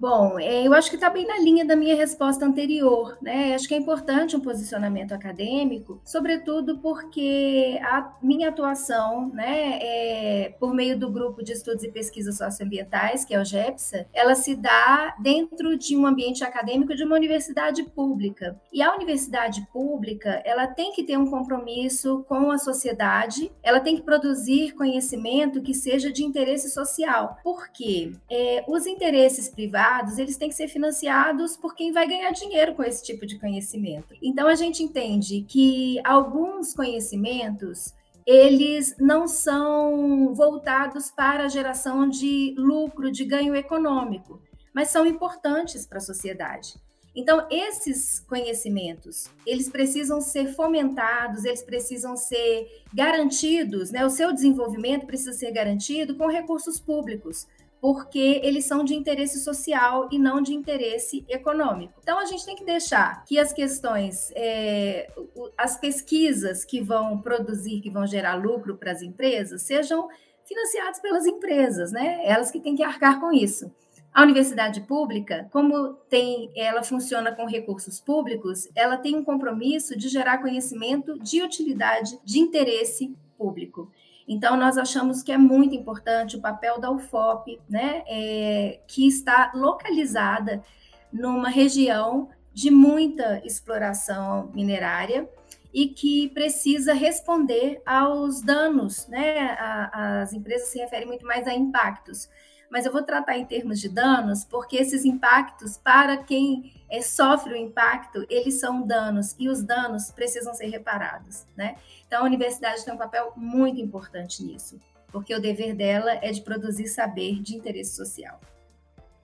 Bom, 0.00 0.38
é, 0.38 0.64
eu 0.64 0.72
acho 0.74 0.90
que 0.90 0.94
está 0.94 1.10
bem 1.10 1.26
na 1.26 1.38
linha 1.38 1.64
da 1.64 1.74
minha 1.74 1.96
resposta 1.96 2.46
anterior, 2.46 3.18
né? 3.20 3.56
Acho 3.56 3.66
que 3.66 3.74
é 3.74 3.76
importante 3.76 4.36
um 4.36 4.40
posicionamento 4.40 5.10
acadêmico, 5.10 6.00
sobretudo 6.04 6.78
porque 6.78 7.80
a 7.82 8.14
minha 8.22 8.50
atuação, 8.50 9.28
né, 9.30 9.78
é, 9.82 10.54
por 10.60 10.72
meio 10.72 10.96
do 10.96 11.10
grupo 11.10 11.42
de 11.42 11.50
estudos 11.50 11.82
e 11.82 11.90
pesquisas 11.90 12.36
socioambientais, 12.36 13.24
que 13.24 13.34
é 13.34 13.40
o 13.40 13.44
GEPSA, 13.44 14.06
ela 14.14 14.36
se 14.36 14.54
dá 14.54 15.16
dentro 15.20 15.76
de 15.76 15.96
um 15.96 16.06
ambiente 16.06 16.44
acadêmico 16.44 16.94
de 16.94 17.02
uma 17.02 17.16
universidade 17.16 17.82
pública. 17.82 18.56
E 18.72 18.80
a 18.80 18.94
universidade 18.94 19.66
pública, 19.72 20.40
ela 20.44 20.68
tem 20.68 20.92
que 20.92 21.02
ter 21.02 21.18
um 21.18 21.28
compromisso 21.28 22.24
com 22.28 22.52
a 22.52 22.58
sociedade, 22.58 23.50
ela 23.64 23.80
tem 23.80 23.96
que 23.96 24.02
produzir 24.02 24.76
conhecimento 24.76 25.60
que 25.60 25.74
seja 25.74 26.12
de 26.12 26.22
interesse 26.22 26.70
social, 26.70 27.36
porque 27.42 28.12
é, 28.30 28.64
os 28.68 28.86
interesses 28.86 29.48
privados 29.48 29.87
dados, 29.88 30.18
eles 30.18 30.36
têm 30.36 30.50
que 30.50 30.54
ser 30.54 30.68
financiados 30.68 31.56
por 31.56 31.74
quem 31.74 31.92
vai 31.92 32.06
ganhar 32.06 32.30
dinheiro 32.30 32.74
com 32.74 32.82
esse 32.82 33.02
tipo 33.02 33.24
de 33.24 33.38
conhecimento. 33.38 34.14
Então 34.20 34.46
a 34.46 34.54
gente 34.54 34.82
entende 34.82 35.44
que 35.48 35.98
alguns 36.04 36.74
conhecimentos 36.74 37.94
eles 38.26 38.94
não 38.98 39.26
são 39.26 40.34
voltados 40.34 41.10
para 41.10 41.44
a 41.44 41.48
geração 41.48 42.06
de 42.06 42.54
lucro, 42.58 43.10
de 43.10 43.24
ganho 43.24 43.56
econômico, 43.56 44.38
mas 44.74 44.88
são 44.88 45.06
importantes 45.06 45.86
para 45.86 45.96
a 45.96 46.02
sociedade. 46.02 46.74
Então, 47.16 47.48
esses 47.50 48.20
conhecimentos, 48.20 49.28
eles 49.46 49.68
precisam 49.68 50.20
ser 50.20 50.54
fomentados, 50.54 51.44
eles 51.44 51.62
precisam 51.62 52.16
ser 52.16 52.84
garantidos, 52.94 53.90
né? 53.90 54.04
O 54.04 54.10
seu 54.10 54.32
desenvolvimento 54.32 55.06
precisa 55.06 55.32
ser 55.32 55.50
garantido 55.50 56.14
com 56.14 56.28
recursos 56.28 56.78
públicos, 56.78 57.46
porque 57.80 58.40
eles 58.42 58.64
são 58.64 58.84
de 58.84 58.94
interesse 58.94 59.38
social 59.40 60.08
e 60.10 60.18
não 60.18 60.42
de 60.42 60.54
interesse 60.54 61.24
econômico. 61.28 61.94
Então, 62.02 62.18
a 62.18 62.24
gente 62.24 62.44
tem 62.44 62.56
que 62.56 62.64
deixar 62.64 63.24
que 63.24 63.38
as 63.38 63.52
questões, 63.52 64.30
é, 64.34 65.10
as 65.56 65.78
pesquisas 65.78 66.64
que 66.64 66.80
vão 66.80 67.20
produzir, 67.20 67.80
que 67.80 67.90
vão 67.90 68.06
gerar 68.06 68.34
lucro 68.34 68.76
para 68.76 68.92
as 68.92 69.02
empresas, 69.02 69.62
sejam 69.62 70.08
financiadas 70.44 70.98
pelas 70.98 71.26
empresas, 71.26 71.92
né? 71.92 72.20
Elas 72.24 72.50
que 72.50 72.60
têm 72.60 72.74
que 72.74 72.82
arcar 72.82 73.20
com 73.20 73.30
isso. 73.30 73.70
A 74.12 74.22
universidade 74.22 74.80
pública, 74.80 75.46
como 75.52 75.94
tem, 76.08 76.50
ela 76.56 76.82
funciona 76.82 77.30
com 77.30 77.44
recursos 77.44 78.00
públicos, 78.00 78.66
ela 78.74 78.96
tem 78.96 79.14
um 79.14 79.22
compromisso 79.22 79.96
de 79.96 80.08
gerar 80.08 80.38
conhecimento 80.38 81.18
de 81.20 81.42
utilidade, 81.42 82.18
de 82.24 82.40
interesse 82.40 83.14
público. 83.36 83.92
Então, 84.28 84.58
nós 84.58 84.76
achamos 84.76 85.22
que 85.22 85.32
é 85.32 85.38
muito 85.38 85.74
importante 85.74 86.36
o 86.36 86.40
papel 86.40 86.78
da 86.78 86.90
UFOP, 86.90 87.58
né, 87.68 88.02
é, 88.06 88.78
que 88.86 89.08
está 89.08 89.50
localizada 89.54 90.62
numa 91.10 91.48
região 91.48 92.28
de 92.52 92.70
muita 92.70 93.40
exploração 93.46 94.50
minerária 94.54 95.26
e 95.72 95.88
que 95.88 96.28
precisa 96.30 96.92
responder 96.92 97.80
aos 97.86 98.42
danos, 98.42 99.06
né? 99.06 99.52
A, 99.52 100.22
as 100.22 100.32
empresas 100.32 100.68
se 100.68 100.78
referem 100.78 101.06
muito 101.06 101.24
mais 101.24 101.46
a 101.46 101.54
impactos, 101.54 102.28
mas 102.70 102.84
eu 102.84 102.92
vou 102.92 103.02
tratar 103.02 103.38
em 103.38 103.44
termos 103.44 103.80
de 103.80 103.88
danos, 103.88 104.44
porque 104.44 104.76
esses 104.76 105.04
impactos, 105.04 105.76
para 105.76 106.16
quem 106.16 106.72
é, 106.90 107.00
sofre 107.00 107.52
o 107.52 107.56
impacto, 107.56 108.24
eles 108.28 108.58
são 108.60 108.86
danos 108.86 109.34
e 109.38 109.48
os 109.48 109.62
danos 109.62 110.10
precisam 110.10 110.54
ser 110.54 110.66
reparados, 110.66 111.46
né? 111.56 111.76
Então, 112.06 112.22
a 112.22 112.24
universidade 112.24 112.84
tem 112.84 112.94
um 112.94 112.98
papel 112.98 113.32
muito 113.36 113.80
importante 113.80 114.42
nisso, 114.42 114.80
porque 115.12 115.34
o 115.34 115.40
dever 115.40 115.74
dela 115.74 116.12
é 116.22 116.30
de 116.30 116.40
produzir 116.40 116.88
saber 116.88 117.42
de 117.42 117.56
interesse 117.56 117.94
social. 117.94 118.40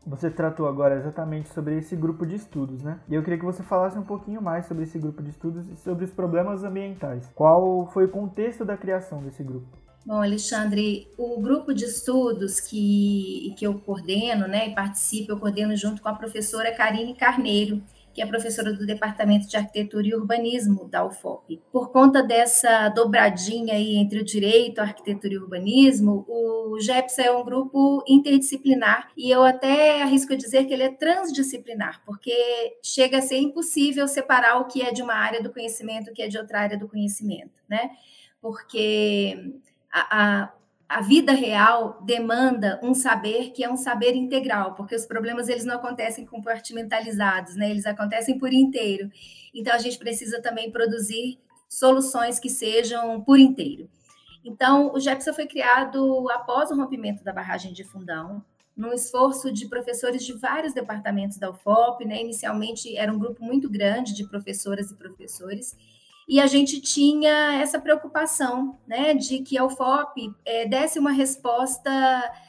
Você 0.06 0.30
tratou 0.30 0.68
agora 0.68 0.97
exatamente 0.97 1.49
sobre 1.49 1.78
esse 1.78 1.97
grupo 1.97 2.26
de 2.26 2.37
estudos, 2.37 2.83
né? 2.83 3.00
E 3.09 3.14
eu 3.14 3.23
queria 3.23 3.38
que 3.38 3.44
você 3.44 3.62
falasse 3.62 3.99
um 3.99 4.02
pouquinho 4.02 4.42
mais 4.42 4.66
sobre 4.66 4.85
esse 4.85 4.99
grupo 4.99 5.23
de 5.23 5.30
estudos 5.30 5.66
e 5.66 5.76
sobre 5.76 6.04
os 6.04 6.11
problemas 6.11 6.62
ambientais. 6.62 7.30
Qual 7.35 7.87
foi 7.87 8.04
o 8.04 8.11
contexto 8.11 8.66
da 8.66 8.76
criação 8.76 9.23
desse 9.23 9.42
grupo? 9.42 9.66
Bom, 10.06 10.20
Alexandre, 10.20 11.08
o 11.16 11.40
grupo 11.40 11.73
de 11.73 11.87
estudos 11.87 12.61
que, 12.61 13.54
que 13.56 13.66
eu 13.66 13.78
coordeno, 13.80 14.46
né, 14.46 14.68
e 14.68 14.75
participo, 14.75 15.32
eu 15.32 15.38
coordeno 15.38 15.75
junto 15.75 16.02
com 16.02 16.11
a 16.11 16.14
professora 16.14 16.70
Karine 16.73 17.14
Carneiro, 17.14 17.82
que 18.12 18.20
é 18.20 18.26
professora 18.26 18.73
do 18.73 18.84
Departamento 18.84 19.49
de 19.49 19.56
Arquitetura 19.56 20.06
e 20.06 20.14
Urbanismo 20.14 20.87
da 20.88 21.04
UFOP. 21.06 21.61
Por 21.73 21.90
conta 21.90 22.23
dessa 22.23 22.90
dobradinha 22.90 23.75
aí 23.75 23.96
entre 23.96 24.20
o 24.20 24.25
direito, 24.25 24.78
a 24.78 24.82
arquitetura 24.82 25.32
e 25.32 25.38
o 25.38 25.42
urbanismo, 25.42 26.25
o 26.28 26.78
GEPS 26.78 27.18
é 27.20 27.32
um 27.32 27.42
grupo 27.42 28.04
interdisciplinar 28.06 29.11
e 29.16 29.30
eu 29.30 29.42
até 29.42 30.02
arrisco 30.02 30.37
dizer 30.37 30.66
que 30.66 30.75
ele 30.75 30.84
é 30.84 30.92
transdisciplinar, 30.92 32.02
porque 32.04 32.78
chega 32.82 33.18
a 33.18 33.23
ser 33.23 33.38
impossível 33.38 34.06
separar 34.06 34.61
o 34.61 34.66
que 34.66 34.82
é 34.82 34.92
de 34.92 35.02
uma 35.02 35.14
área 35.14 35.42
do 35.42 35.50
conhecimento, 35.50 36.11
o 36.11 36.14
que 36.14 36.23
é 36.23 36.28
de 36.28 36.37
outra 36.37 36.61
área 36.61 36.78
do 36.78 36.87
conhecimento, 36.87 37.58
né? 37.68 37.90
Porque 38.40 39.62
a, 39.95 40.43
a 40.43 40.53
a 40.95 41.01
vida 41.01 41.33
real 41.33 42.01
demanda 42.03 42.79
um 42.83 42.95
saber 42.95 43.51
que 43.51 43.65
é 43.65 43.71
um 43.71 43.77
saber 43.77 44.15
integral, 44.15 44.75
porque 44.75 44.95
os 44.95 45.07
problemas 45.07 45.49
eles 45.49 45.65
não 45.65 45.77
acontecem 45.77 46.27
compartimentalizados, 46.27 47.57
né? 47.57 47.71
Eles 47.71 47.87
acontecem 47.87 48.39
por 48.39 48.53
inteiro. 48.53 49.11
Então 49.53 49.75
a 49.75 49.79
gente 49.79 49.99
precisa 49.99 50.41
também 50.43 50.71
produzir 50.71 51.39
soluções 51.69 52.39
que 52.39 52.51
sejam 52.51 53.21
por 53.23 53.39
inteiro. 53.39 53.89
Então 54.45 54.93
o 54.93 55.01
GEPSA 55.01 55.33
foi 55.33 55.47
criado 55.47 56.29
após 56.31 56.71
o 56.71 56.77
rompimento 56.77 57.25
da 57.25 57.33
barragem 57.33 57.73
de 57.73 57.83
Fundão, 57.83 58.45
num 58.77 58.93
esforço 58.93 59.51
de 59.51 59.69
professores 59.69 60.25
de 60.25 60.35
vários 60.35 60.75
departamentos 60.75 61.39
da 61.39 61.51
UFOP, 61.51 62.05
né? 62.05 62.21
Inicialmente 62.21 62.97
era 62.97 63.13
um 63.13 63.19
grupo 63.19 63.43
muito 63.43 63.71
grande 63.71 64.15
de 64.15 64.29
professoras 64.29 64.91
e 64.91 64.97
professores 64.97 65.75
e 66.28 66.40
a 66.40 66.47
gente 66.47 66.81
tinha 66.81 67.54
essa 67.61 67.78
preocupação 67.78 68.78
né, 68.87 69.14
de 69.14 69.40
que 69.40 69.59
a 69.59 69.64
UFOP 69.64 70.33
é, 70.45 70.66
desse 70.66 70.99
uma 70.99 71.12
resposta 71.12 71.90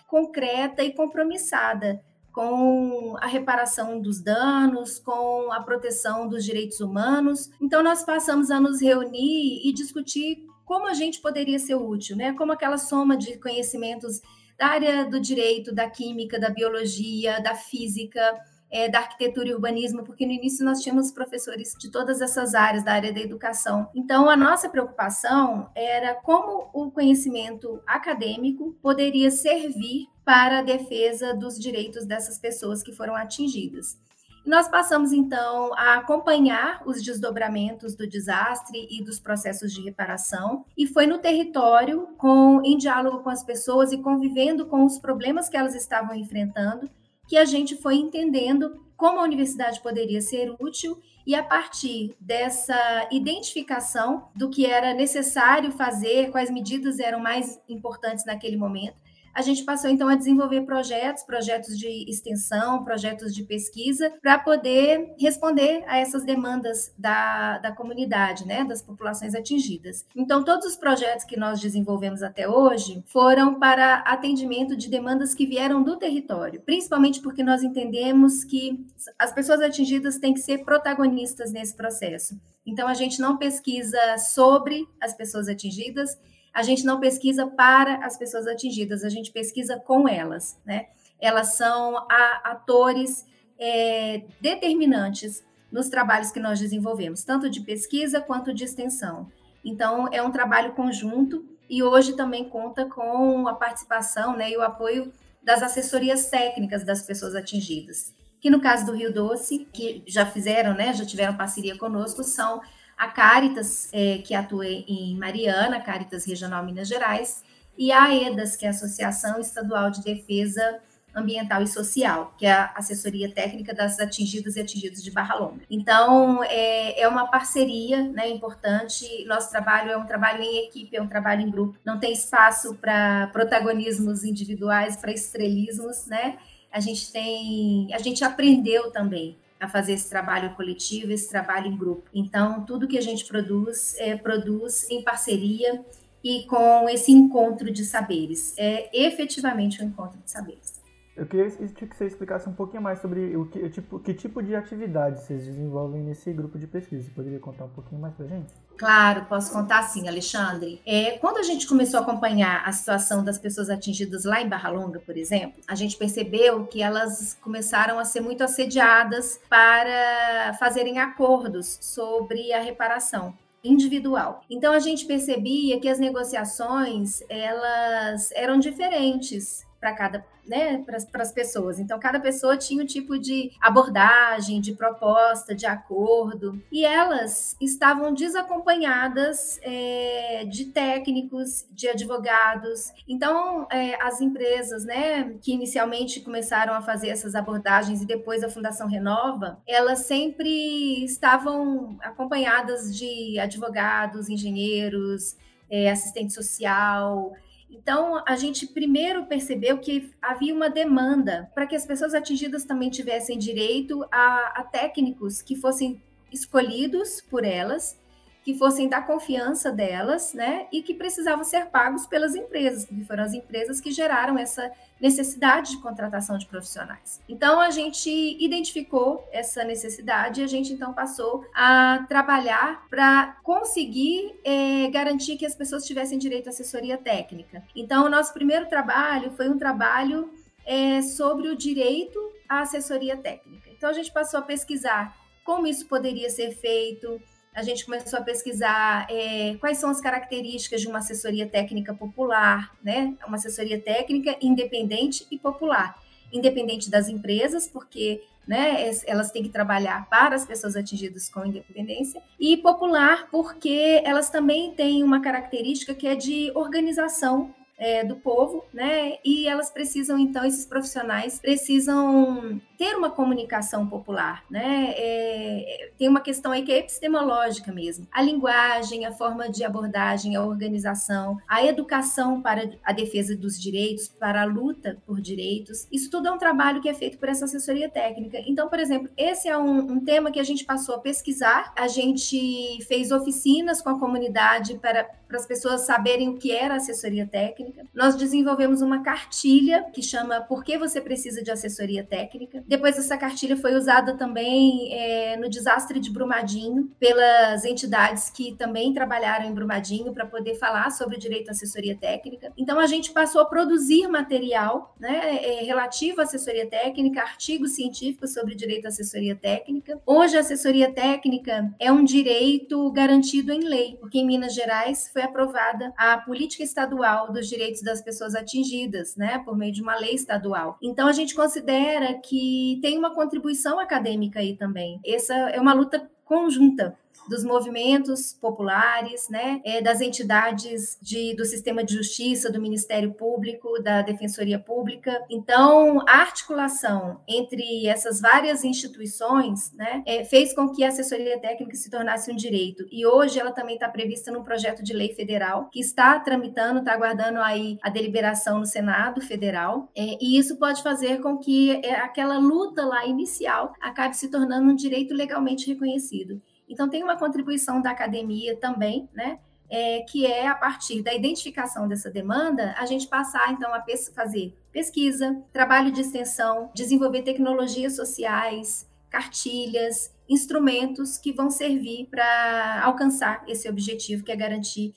concreta 0.07 0.83
e 0.83 0.93
compromissada 0.93 2.01
com 2.31 3.15
a 3.21 3.27
reparação 3.27 4.01
dos 4.01 4.19
danos, 4.19 4.99
com 4.99 5.51
a 5.53 5.61
proteção 5.63 6.27
dos 6.27 6.43
direitos 6.43 6.81
humanos. 6.81 7.49
Então, 7.61 7.81
nós 7.81 8.03
passamos 8.03 8.51
a 8.51 8.59
nos 8.59 8.81
reunir 8.81 9.65
e 9.65 9.71
discutir 9.71 10.45
como 10.65 10.85
a 10.87 10.93
gente 10.93 11.21
poderia 11.21 11.57
ser 11.59 11.75
útil, 11.75 12.17
né? 12.17 12.33
como 12.33 12.51
aquela 12.51 12.77
soma 12.77 13.15
de 13.15 13.37
conhecimentos 13.37 14.21
da 14.57 14.67
área 14.67 15.05
do 15.05 15.19
direito, 15.19 15.73
da 15.73 15.89
química, 15.89 16.39
da 16.39 16.49
biologia, 16.49 17.39
da 17.41 17.55
física, 17.55 18.37
é, 18.75 18.89
da 18.89 18.99
arquitetura 18.99 19.47
e 19.47 19.53
urbanismo, 19.53 20.03
porque 20.03 20.25
no 20.25 20.33
início 20.33 20.65
nós 20.65 20.81
tínhamos 20.81 21.09
professores 21.09 21.73
de 21.79 21.89
todas 21.89 22.19
essas 22.19 22.53
áreas, 22.53 22.83
da 22.83 22.91
área 22.91 23.13
da 23.13 23.21
educação. 23.21 23.87
Então, 23.95 24.29
a 24.29 24.35
nossa 24.35 24.67
preocupação 24.67 25.69
era 25.73 26.13
como 26.15 26.69
o 26.73 26.91
conhecimento 26.91 27.81
acadêmico 27.87 28.75
poderia 28.81 29.31
servir 29.31 30.07
para 30.25 30.59
a 30.59 30.61
defesa 30.61 31.33
dos 31.33 31.57
direitos 31.57 32.05
dessas 32.05 32.37
pessoas 32.37 32.83
que 32.83 32.91
foram 32.91 33.15
atingidas. 33.15 33.97
nós 34.45 34.67
passamos, 34.67 35.13
então, 35.13 35.73
a 35.75 35.95
acompanhar 35.95 36.83
os 36.85 37.01
desdobramentos 37.01 37.95
do 37.95 38.05
desastre 38.05 38.87
e 38.91 39.01
dos 39.01 39.19
processos 39.21 39.73
de 39.73 39.81
reparação, 39.81 40.65
e 40.77 40.85
foi 40.85 41.07
no 41.07 41.17
território, 41.17 42.09
com, 42.17 42.61
em 42.61 42.77
diálogo 42.77 43.23
com 43.23 43.29
as 43.29 43.41
pessoas 43.41 43.93
e 43.93 43.97
convivendo 43.99 44.65
com 44.65 44.83
os 44.83 44.99
problemas 44.99 45.47
que 45.47 45.55
elas 45.55 45.75
estavam 45.75 46.13
enfrentando, 46.13 46.89
que 47.27 47.37
a 47.37 47.45
gente 47.45 47.75
foi 47.75 47.95
entendendo 47.95 48.83
como 48.95 49.19
a 49.19 49.23
universidade 49.23 49.81
poderia 49.81 50.21
ser 50.21 50.55
útil 50.59 50.97
e 51.25 51.33
a 51.35 51.43
partir 51.43 52.15
dessa 52.19 53.07
identificação 53.11 54.29
do 54.35 54.49
que 54.49 54.65
era 54.65 54.93
necessário 54.93 55.71
fazer, 55.71 56.29
quais 56.31 56.51
medidas 56.51 56.99
eram 56.99 57.19
mais 57.19 57.59
importantes 57.67 58.25
naquele 58.25 58.55
momento, 58.55 58.95
a 59.35 59.41
gente 59.41 59.63
passou 59.63 59.89
então 59.89 60.07
a 60.07 60.15
desenvolver 60.15 60.61
projetos, 60.61 61.23
projetos 61.23 61.77
de 61.77 62.09
extensão, 62.09 62.85
projetos 62.85 63.35
de 63.35 63.43
pesquisa, 63.43 64.13
para 64.21 64.39
poder 64.39 65.13
responder 65.19 65.83
a 65.87 65.97
essas 65.97 66.23
demandas 66.23 66.93
da, 66.97 67.57
da 67.57 67.73
comunidade, 67.73 68.47
né, 68.47 68.63
das 68.63 68.81
populações 68.81 69.35
atingidas. 69.35 70.05
Então, 70.15 70.41
todos 70.41 70.65
os 70.65 70.77
projetos 70.77 71.25
que 71.25 71.37
nós 71.37 71.59
desenvolvemos 71.59 72.23
até 72.23 72.47
hoje 72.47 73.03
foram 73.07 73.59
para 73.59 73.95
atendimento 74.07 74.73
de 74.73 74.89
demandas 74.89 75.33
que 75.33 75.45
vieram 75.45 75.83
do 75.83 75.97
território, 75.97 76.61
principalmente 76.61 77.19
porque 77.21 77.43
nós 77.43 77.61
entendemos 77.61 78.45
que 78.45 78.85
as 79.19 79.33
pessoas 79.33 79.59
atingidas 79.59 80.17
têm 80.17 80.33
que 80.33 80.39
ser 80.39 80.63
protagonistas 80.63 81.51
nesse 81.51 81.75
processo. 81.75 82.39
Então, 82.65 82.87
a 82.87 82.93
gente 82.93 83.19
não 83.19 83.37
pesquisa 83.37 83.99
sobre 84.17 84.87
as 85.01 85.13
pessoas 85.13 85.49
atingidas, 85.49 86.17
a 86.55 86.63
gente 86.63 86.85
não 86.85 87.01
pesquisa 87.01 87.45
para 87.45 87.97
as 87.97 88.17
pessoas 88.17 88.47
atingidas, 88.47 89.03
a 89.03 89.09
gente 89.09 89.29
pesquisa 89.29 89.77
com 89.77 90.07
elas, 90.07 90.57
né? 90.65 90.87
Elas 91.19 91.55
são 91.55 91.97
a, 92.09 92.41
atores 92.45 93.25
é, 93.59 94.23
determinantes 94.39 95.43
nos 95.69 95.89
trabalhos 95.89 96.31
que 96.31 96.39
nós 96.39 96.57
desenvolvemos, 96.57 97.25
tanto 97.25 97.49
de 97.49 97.59
pesquisa 97.59 98.21
quanto 98.21 98.53
de 98.53 98.63
extensão. 98.63 99.29
Então, 99.65 100.07
é 100.13 100.21
um 100.21 100.31
trabalho 100.31 100.71
conjunto 100.71 101.45
e 101.69 101.83
hoje 101.83 102.13
também 102.15 102.47
conta 102.47 102.85
com 102.85 103.49
a 103.49 103.53
participação 103.53 104.37
né, 104.37 104.49
e 104.49 104.55
o 104.55 104.61
apoio 104.61 105.11
das 105.43 105.61
assessorias 105.61 106.29
técnicas 106.29 106.85
das 106.85 107.01
pessoas 107.01 107.35
atingidas, 107.35 108.13
que 108.39 108.49
no 108.49 108.61
caso 108.61 108.85
do 108.85 108.93
Rio 108.93 109.13
Doce, 109.13 109.67
que 109.73 110.03
já 110.07 110.25
fizeram, 110.25 110.73
né, 110.73 110.93
já 110.93 111.05
tiveram 111.05 111.35
parceria 111.35 111.77
conosco, 111.77 112.23
são 112.23 112.61
a 112.97 113.07
Caritas, 113.07 113.89
é, 113.91 114.19
que 114.19 114.33
atua 114.33 114.65
em 114.65 115.15
Mariana, 115.17 115.79
Caritas 115.79 116.25
Regional 116.25 116.65
Minas 116.65 116.87
Gerais, 116.87 117.43
e 117.77 117.91
a 117.91 118.05
AEDAS, 118.05 118.55
que 118.55 118.65
é 118.65 118.69
a 118.69 118.71
Associação 118.71 119.39
Estadual 119.39 119.91
de 119.91 120.01
Defesa 120.01 120.79
Ambiental 121.13 121.61
e 121.61 121.67
Social, 121.67 122.33
que 122.37 122.45
é 122.45 122.51
a 122.51 122.73
assessoria 122.75 123.31
técnica 123.31 123.73
das 123.73 123.99
atingidas 123.99 124.57
e 124.57 124.59
atingidos 124.59 125.01
de 125.01 125.11
Barra 125.11 125.35
Longa. 125.35 125.63
Então, 125.69 126.43
é, 126.43 127.01
é 127.01 127.07
uma 127.07 127.27
parceria 127.27 128.03
né, 128.03 128.29
importante. 128.29 129.25
Nosso 129.25 129.49
trabalho 129.49 129.91
é 129.91 129.97
um 129.97 130.05
trabalho 130.05 130.41
em 130.41 130.65
equipe, 130.65 130.95
é 130.95 131.01
um 131.01 131.07
trabalho 131.07 131.41
em 131.41 131.49
grupo. 131.49 131.77
Não 131.85 131.99
tem 131.99 132.11
espaço 132.11 132.75
para 132.75 133.27
protagonismos 133.27 134.25
individuais, 134.25 134.97
para 134.97 135.11
estrelismos, 135.11 136.05
né? 136.05 136.37
A 136.69 136.81
gente 136.81 137.09
tem, 137.11 137.93
a 137.93 137.99
gente 137.99 138.23
aprendeu 138.23 138.91
também 138.91 139.37
a 139.65 139.69
fazer 139.69 139.93
esse 139.93 140.09
trabalho 140.09 140.55
coletivo, 140.55 141.11
esse 141.11 141.29
trabalho 141.29 141.67
em 141.67 141.75
grupo. 141.75 142.03
Então, 142.13 142.65
tudo 142.65 142.87
que 142.87 142.97
a 142.97 143.01
gente 143.01 143.25
produz, 143.25 143.95
é, 143.97 144.15
produz 144.15 144.89
em 144.89 145.03
parceria 145.03 145.83
e 146.23 146.43
com 146.45 146.89
esse 146.89 147.11
encontro 147.11 147.71
de 147.71 147.83
saberes. 147.83 148.53
É 148.57 148.89
efetivamente 148.93 149.83
um 149.83 149.87
encontro 149.87 150.19
de 150.23 150.31
saberes. 150.31 150.74
Eu 151.15 151.25
queria 151.25 151.49
que 151.49 151.95
você 151.95 152.05
explicasse 152.05 152.49
um 152.49 152.53
pouquinho 152.53 152.81
mais 152.81 152.99
sobre 152.99 153.37
o 153.37 153.45
que, 153.45 153.69
tipo, 153.69 153.99
que 153.99 154.13
tipo 154.13 154.43
de 154.43 154.53
atividade 154.53 155.21
vocês 155.21 155.45
desenvolvem 155.45 156.01
nesse 156.01 156.33
grupo 156.33 156.59
de 156.59 156.67
pesquisa. 156.67 157.03
Você 157.03 157.11
poderia 157.11 157.39
contar 157.39 157.65
um 157.65 157.69
pouquinho 157.69 158.01
mais 158.01 158.13
para 158.13 158.27
gente? 158.27 158.53
Claro, 158.77 159.23
posso 159.25 159.53
contar 159.53 159.83
sim, 159.83 160.09
Alexandre. 160.09 160.81
É, 160.85 161.11
quando 161.19 161.37
a 161.37 161.43
gente 161.43 161.65
começou 161.67 162.01
a 162.01 162.03
acompanhar 162.03 162.63
a 162.65 162.71
situação 162.73 163.23
das 163.23 163.37
pessoas 163.37 163.69
atingidas 163.69 164.25
lá 164.25 164.41
em 164.41 164.49
Barra 164.49 164.69
Longa, 164.69 164.99
por 164.99 165.15
exemplo, 165.15 165.61
a 165.65 165.73
gente 165.73 165.95
percebeu 165.95 166.65
que 166.65 166.81
elas 166.81 167.37
começaram 167.41 167.97
a 167.97 168.03
ser 168.03 168.19
muito 168.19 168.43
assediadas 168.43 169.39
para 169.49 170.53
fazerem 170.59 170.99
acordos 170.99 171.77
sobre 171.79 172.51
a 172.51 172.59
reparação 172.59 173.33
individual. 173.63 174.41
Então 174.49 174.73
a 174.73 174.79
gente 174.79 175.05
percebia 175.05 175.79
que 175.79 175.87
as 175.87 175.97
negociações 175.97 177.23
elas 177.29 178.31
eram 178.33 178.59
diferentes 178.59 179.65
para 179.79 179.93
cada, 179.93 180.25
né, 180.47 180.83
para 180.85 181.21
as 181.21 181.31
pessoas. 181.31 181.79
Então, 181.79 181.99
cada 181.99 182.19
pessoa 182.19 182.57
tinha 182.57 182.81
um 182.81 182.85
tipo 182.85 183.19
de 183.19 183.51
abordagem, 183.61 184.59
de 184.61 184.73
proposta, 184.73 185.53
de 185.53 185.65
acordo, 185.65 186.61
e 186.71 186.85
elas 186.85 187.55
estavam 187.61 188.13
desacompanhadas 188.13 189.59
é, 189.61 190.45
de 190.45 190.65
técnicos, 190.65 191.65
de 191.71 191.87
advogados. 191.87 192.91
Então, 193.07 193.67
é, 193.71 194.01
as 194.01 194.21
empresas, 194.21 194.85
né, 194.85 195.35
que 195.41 195.53
inicialmente 195.53 196.21
começaram 196.21 196.73
a 196.73 196.81
fazer 196.81 197.09
essas 197.09 197.35
abordagens 197.35 198.01
e 198.01 198.05
depois 198.05 198.43
a 198.43 198.49
Fundação 198.49 198.87
Renova, 198.87 199.59
elas 199.67 199.99
sempre 199.99 201.03
estavam 201.03 201.97
acompanhadas 202.01 202.95
de 202.95 203.37
advogados, 203.39 204.29
engenheiros, 204.29 205.35
é, 205.69 205.89
assistente 205.89 206.33
social, 206.33 207.33
então, 207.79 208.23
a 208.25 208.35
gente 208.35 208.67
primeiro 208.67 209.25
percebeu 209.25 209.77
que 209.77 210.11
havia 210.21 210.53
uma 210.53 210.69
demanda 210.69 211.51
para 211.53 211.67
que 211.67 211.75
as 211.75 211.85
pessoas 211.85 212.13
atingidas 212.13 212.63
também 212.63 212.89
tivessem 212.89 213.37
direito 213.37 214.03
a, 214.11 214.59
a 214.59 214.63
técnicos 214.63 215.41
que 215.41 215.55
fossem 215.55 216.01
escolhidos 216.31 217.21
por 217.21 217.43
elas 217.43 217.97
que 218.45 218.53
fossem 218.53 218.87
da 218.87 219.01
confiança 219.01 219.71
delas, 219.71 220.31
né, 220.35 220.67
e 220.71 220.83
que 220.83 220.93
precisavam 220.93 221.43
ser 221.43 221.65
pagos 221.65 222.05
pelas 222.05 222.35
empresas, 222.35 222.85
porque 222.85 223.03
foram 223.03 223.23
as 223.23 223.33
empresas 223.33 223.81
que 223.81 223.89
geraram 223.89 224.37
essa 224.37 224.71
necessidade 225.01 225.71
de 225.71 225.81
contratação 225.81 226.37
de 226.37 226.45
profissionais. 226.45 227.19
Então 227.27 227.59
a 227.59 227.71
gente 227.71 228.07
identificou 228.39 229.27
essa 229.31 229.63
necessidade 229.63 230.41
e 230.41 230.43
a 230.43 230.47
gente 230.47 230.71
então 230.71 230.93
passou 230.93 231.43
a 231.55 232.05
trabalhar 232.07 232.85
para 232.87 233.35
conseguir 233.41 234.39
é, 234.43 234.89
garantir 234.91 235.37
que 235.37 235.45
as 235.45 235.55
pessoas 235.55 235.83
tivessem 235.83 236.19
direito 236.19 236.45
à 236.45 236.49
assessoria 236.51 236.99
técnica. 236.99 237.63
Então 237.75 238.05
o 238.05 238.09
nosso 238.09 238.31
primeiro 238.31 238.67
trabalho 238.67 239.31
foi 239.31 239.49
um 239.49 239.57
trabalho 239.57 240.29
é, 240.63 241.01
sobre 241.01 241.47
o 241.47 241.57
direito 241.57 242.19
à 242.47 242.61
assessoria 242.61 243.17
técnica. 243.17 243.71
Então 243.71 243.89
a 243.89 243.93
gente 243.93 244.11
passou 244.11 244.39
a 244.39 244.43
pesquisar 244.43 245.17
como 245.43 245.65
isso 245.65 245.87
poderia 245.87 246.29
ser 246.29 246.51
feito, 246.51 247.19
a 247.55 247.63
gente 247.63 247.85
começou 247.85 248.19
a 248.19 248.21
pesquisar 248.21 249.07
é, 249.09 249.55
quais 249.61 249.77
são 249.77 249.89
as 249.89 250.01
características 250.01 250.81
de 250.81 250.87
uma 250.89 250.99
assessoria 250.99 251.47
técnica 251.47 251.93
popular, 251.93 252.75
né? 252.83 253.15
Uma 253.25 253.37
assessoria 253.37 253.79
técnica 253.79 254.35
independente 254.41 255.25
e 255.31 255.39
popular. 255.39 255.97
Independente 256.33 256.89
das 256.91 257.07
empresas, 257.07 257.65
porque 257.65 258.21
né, 258.45 258.91
elas 259.07 259.31
têm 259.31 259.41
que 259.41 259.49
trabalhar 259.49 260.07
para 260.09 260.35
as 260.35 260.45
pessoas 260.45 260.75
atingidas 260.75 261.29
com 261.29 261.45
independência, 261.45 262.21
e 262.39 262.57
popular, 262.57 263.27
porque 263.31 264.01
elas 264.03 264.29
também 264.29 264.71
têm 264.73 265.01
uma 265.01 265.21
característica 265.21 265.95
que 265.95 266.07
é 266.07 266.13
de 266.13 266.51
organização 266.53 267.53
é, 267.77 268.03
do 268.03 268.15
povo, 268.15 268.63
né? 268.73 269.17
E 269.23 269.47
elas 269.47 269.69
precisam, 269.69 270.17
então, 270.17 270.45
esses 270.45 270.65
profissionais 270.65 271.39
precisam 271.39 272.61
ter 272.77 272.95
uma 272.95 273.09
comunicação 273.09 273.87
popular, 273.87 274.43
né? 274.49 274.93
É, 274.97 275.91
tem 275.97 276.07
uma 276.07 276.21
questão 276.21 276.51
aí 276.51 276.63
que 276.63 276.71
é 276.71 276.79
epistemológica 276.79 277.71
mesmo. 277.71 278.07
A 278.11 278.21
linguagem, 278.21 279.05
a 279.05 279.11
forma 279.11 279.49
de 279.49 279.63
abordagem, 279.63 280.35
a 280.35 280.43
organização, 280.43 281.37
a 281.47 281.65
educação 281.65 282.41
para 282.41 282.69
a 282.83 282.93
defesa 282.93 283.35
dos 283.35 283.59
direitos, 283.59 284.07
para 284.07 284.41
a 284.41 284.45
luta 284.45 284.97
por 285.05 285.21
direitos. 285.21 285.87
Isso 285.91 286.09
tudo 286.09 286.27
é 286.27 286.31
um 286.31 286.37
trabalho 286.37 286.81
que 286.81 286.89
é 286.89 286.93
feito 286.93 287.17
por 287.17 287.29
essa 287.29 287.45
assessoria 287.45 287.89
técnica. 287.89 288.39
Então, 288.45 288.69
por 288.69 288.79
exemplo, 288.79 289.09
esse 289.17 289.47
é 289.47 289.57
um, 289.57 289.93
um 289.93 289.99
tema 289.99 290.31
que 290.31 290.39
a 290.39 290.43
gente 290.43 290.65
passou 290.65 290.95
a 290.95 290.99
pesquisar. 290.99 291.73
A 291.75 291.87
gente 291.87 292.83
fez 292.85 293.11
oficinas 293.11 293.81
com 293.81 293.89
a 293.89 293.99
comunidade 293.99 294.75
para, 294.75 295.03
para 295.03 295.37
as 295.37 295.45
pessoas 295.45 295.81
saberem 295.81 296.29
o 296.29 296.37
que 296.37 296.51
era 296.51 296.75
assessoria 296.75 297.25
técnica. 297.25 297.64
Nós 297.93 298.15
desenvolvemos 298.15 298.81
uma 298.81 299.03
cartilha 299.03 299.85
que 299.93 300.01
chama 300.01 300.41
Por 300.41 300.63
que 300.63 300.77
você 300.77 300.99
precisa 300.99 301.41
de 301.41 301.51
assessoria 301.51 302.03
técnica? 302.03 302.63
Depois, 302.67 302.97
essa 302.97 303.17
cartilha 303.17 303.57
foi 303.57 303.75
usada 303.75 304.15
também 304.15 304.93
é, 304.93 305.37
no 305.37 305.49
desastre 305.49 305.99
de 305.99 306.11
Brumadinho, 306.11 306.91
pelas 306.99 307.65
entidades 307.65 308.29
que 308.29 308.55
também 308.55 308.93
trabalharam 308.93 309.45
em 309.45 309.53
Brumadinho 309.53 310.13
para 310.13 310.25
poder 310.25 310.55
falar 310.55 310.91
sobre 310.91 311.15
o 311.15 311.19
direito 311.19 311.49
à 311.49 311.51
assessoria 311.51 311.95
técnica. 311.95 312.51
Então, 312.57 312.79
a 312.79 312.87
gente 312.87 313.11
passou 313.11 313.41
a 313.41 313.45
produzir 313.45 314.07
material 314.07 314.95
né, 314.99 315.37
é, 315.43 315.63
relativo 315.63 316.21
à 316.21 316.23
assessoria 316.23 316.67
técnica, 316.67 317.21
artigos 317.21 317.75
científicos 317.75 318.33
sobre 318.33 318.55
direito 318.55 318.85
à 318.85 318.89
assessoria 318.89 319.35
técnica. 319.35 319.99
Hoje, 320.05 320.37
a 320.37 320.41
assessoria 320.41 320.91
técnica 320.91 321.73
é 321.79 321.91
um 321.91 322.03
direito 322.03 322.91
garantido 322.91 323.51
em 323.51 323.61
lei, 323.61 323.97
porque 323.99 324.19
em 324.19 324.25
Minas 324.25 324.53
Gerais 324.53 325.09
foi 325.11 325.21
aprovada 325.21 325.93
a 325.97 326.17
política 326.17 326.63
estadual 326.63 327.31
dos 327.31 327.47
direitos 327.55 327.81
das 327.81 328.01
pessoas 328.01 328.35
atingidas, 328.35 329.15
né, 329.15 329.39
por 329.39 329.57
meio 329.57 329.71
de 329.71 329.81
uma 329.81 329.95
lei 329.95 330.13
estadual. 330.13 330.77
Então 330.81 331.07
a 331.07 331.13
gente 331.13 331.33
considera 331.33 332.13
que 332.15 332.79
tem 332.81 332.97
uma 332.97 333.13
contribuição 333.13 333.79
acadêmica 333.79 334.39
aí 334.39 334.55
também. 334.55 334.99
Essa 335.05 335.33
é 335.33 335.59
uma 335.59 335.73
luta 335.73 336.09
conjunta 336.25 336.97
dos 337.29 337.43
movimentos 337.43 338.33
populares, 338.33 339.27
né, 339.29 339.61
é, 339.63 339.81
das 339.81 340.01
entidades 340.01 340.97
de, 341.01 341.35
do 341.35 341.45
sistema 341.45 341.83
de 341.83 341.95
justiça, 341.95 342.51
do 342.51 342.61
Ministério 342.61 343.13
Público, 343.13 343.81
da 343.81 344.01
Defensoria 344.01 344.59
Pública. 344.59 345.23
Então, 345.29 346.01
a 346.07 346.19
articulação 346.19 347.21
entre 347.27 347.87
essas 347.87 348.21
várias 348.21 348.63
instituições 348.63 349.73
né, 349.73 350.03
é, 350.05 350.23
fez 350.23 350.53
com 350.53 350.69
que 350.69 350.83
a 350.83 350.89
assessoria 350.89 351.39
técnica 351.39 351.75
se 351.75 351.89
tornasse 351.89 352.31
um 352.31 352.35
direito. 352.35 352.85
E 352.91 353.05
hoje 353.05 353.39
ela 353.39 353.51
também 353.51 353.75
está 353.75 353.89
prevista 353.89 354.31
num 354.31 354.43
projeto 354.43 354.83
de 354.83 354.93
lei 354.93 355.13
federal 355.13 355.69
que 355.71 355.79
está 355.79 356.19
tramitando, 356.19 356.79
está 356.79 356.93
aguardando 356.93 357.39
aí 357.39 357.77
a 357.81 357.89
deliberação 357.89 358.59
no 358.59 358.65
Senado 358.65 359.21
Federal. 359.21 359.89
É, 359.95 360.17
e 360.21 360.37
isso 360.37 360.57
pode 360.57 360.83
fazer 360.83 361.21
com 361.21 361.37
que 361.37 361.71
é, 361.83 361.95
aquela 361.95 362.37
luta 362.37 362.85
lá 362.85 363.05
inicial 363.05 363.73
acabe 363.81 364.15
se 364.15 364.29
tornando 364.29 364.69
um 364.71 364.75
direito 364.75 365.13
legalmente 365.13 365.67
reconhecido. 365.67 366.41
Então, 366.67 366.89
tem 366.89 367.03
uma 367.03 367.17
contribuição 367.17 367.81
da 367.81 367.91
academia 367.91 368.55
também, 368.57 369.09
né? 369.13 369.39
É, 369.67 370.01
que 370.01 370.27
é 370.27 370.47
a 370.47 370.53
partir 370.53 371.01
da 371.01 371.11
identificação 371.11 371.87
dessa 371.87 372.11
demanda, 372.11 372.75
a 372.77 372.85
gente 372.85 373.07
passar 373.07 373.51
então 373.51 373.73
a 373.73 373.79
pes 373.79 374.11
fazer 374.15 374.55
pesquisa, 374.71 375.41
trabalho 375.51 375.91
de 375.91 376.01
extensão, 376.01 376.69
desenvolver 376.75 377.23
tecnologias 377.23 377.95
sociais, 377.95 378.87
cartilhas, 379.09 380.13
instrumentos 380.29 381.17
que 381.17 381.31
vão 381.31 381.49
servir 381.49 382.07
para 382.11 382.83
alcançar 382.83 383.43
esse 383.47 383.67
objetivo, 383.67 384.23
que 384.23 384.31
é 384.31 384.35
garantir 384.35 384.93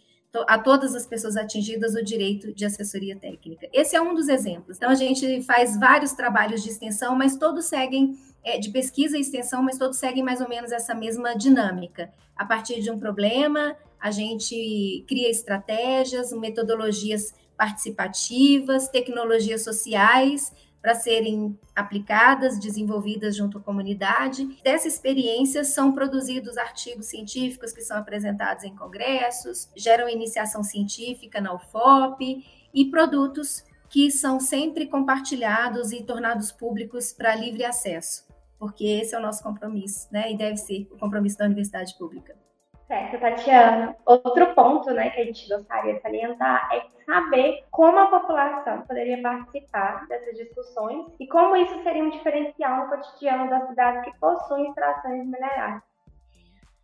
a 0.46 0.58
todas 0.58 0.94
as 0.94 1.06
pessoas 1.06 1.36
atingidas 1.36 1.94
o 1.94 2.04
direito 2.04 2.52
de 2.52 2.64
assessoria 2.64 3.16
técnica. 3.16 3.68
Esse 3.72 3.96
é 3.96 4.00
um 4.00 4.14
dos 4.14 4.28
exemplos. 4.28 4.76
Então, 4.76 4.90
a 4.90 4.94
gente 4.94 5.42
faz 5.42 5.78
vários 5.78 6.12
trabalhos 6.12 6.62
de 6.62 6.68
extensão, 6.68 7.16
mas 7.16 7.36
todos 7.36 7.64
seguem 7.64 8.18
de 8.56 8.70
pesquisa 8.70 9.18
e 9.18 9.20
extensão, 9.20 9.62
mas 9.62 9.76
todos 9.76 9.98
seguem 9.98 10.22
mais 10.22 10.40
ou 10.40 10.48
menos 10.48 10.72
essa 10.72 10.94
mesma 10.94 11.36
dinâmica. 11.36 12.10
A 12.34 12.44
partir 12.44 12.80
de 12.80 12.90
um 12.90 12.98
problema, 12.98 13.76
a 14.00 14.10
gente 14.10 15.04
cria 15.06 15.28
estratégias, 15.28 16.32
metodologias 16.32 17.34
participativas, 17.56 18.88
tecnologias 18.88 19.64
sociais 19.64 20.52
para 20.80 20.94
serem 20.94 21.58
aplicadas, 21.74 22.58
desenvolvidas 22.60 23.36
junto 23.36 23.58
à 23.58 23.60
comunidade. 23.60 24.46
Dessa 24.62 24.86
experiência 24.86 25.64
são 25.64 25.92
produzidos 25.92 26.56
artigos 26.56 27.06
científicos 27.06 27.72
que 27.72 27.82
são 27.82 27.96
apresentados 27.96 28.62
em 28.62 28.74
congressos, 28.74 29.68
geram 29.76 30.08
iniciação 30.08 30.62
científica 30.62 31.40
na 31.40 31.52
UFOP 31.52 32.44
e 32.72 32.84
produtos 32.86 33.64
que 33.90 34.10
são 34.10 34.38
sempre 34.38 34.86
compartilhados 34.86 35.90
e 35.90 36.02
tornados 36.04 36.52
públicos 36.52 37.12
para 37.12 37.34
livre 37.34 37.64
acesso 37.64 38.27
porque 38.58 38.84
esse 38.84 39.14
é 39.14 39.18
o 39.18 39.22
nosso 39.22 39.42
compromisso, 39.42 40.08
né? 40.12 40.32
E 40.32 40.36
deve 40.36 40.56
ser 40.56 40.88
o 40.90 40.98
compromisso 40.98 41.38
da 41.38 41.44
universidade 41.44 41.96
pública. 41.96 42.36
Certo, 42.88 43.20
Tatiana. 43.20 43.94
Outro 44.06 44.54
ponto 44.54 44.90
né, 44.92 45.10
que 45.10 45.20
a 45.20 45.24
gente 45.24 45.46
gostaria 45.46 45.94
de 45.94 46.00
salientar 46.00 46.70
é 46.72 46.86
saber 47.04 47.64
como 47.70 47.98
a 47.98 48.06
população 48.06 48.80
poderia 48.82 49.20
participar 49.20 50.06
dessas 50.08 50.34
discussões 50.34 51.06
e 51.20 51.26
como 51.26 51.54
isso 51.54 51.82
seria 51.82 52.02
um 52.02 52.08
diferencial 52.08 52.84
no 52.84 52.88
cotidiano 52.88 53.50
das 53.50 53.68
cidades 53.68 54.04
que 54.04 54.18
possuem 54.18 54.68
extrações 54.68 55.26
minerais. 55.26 55.82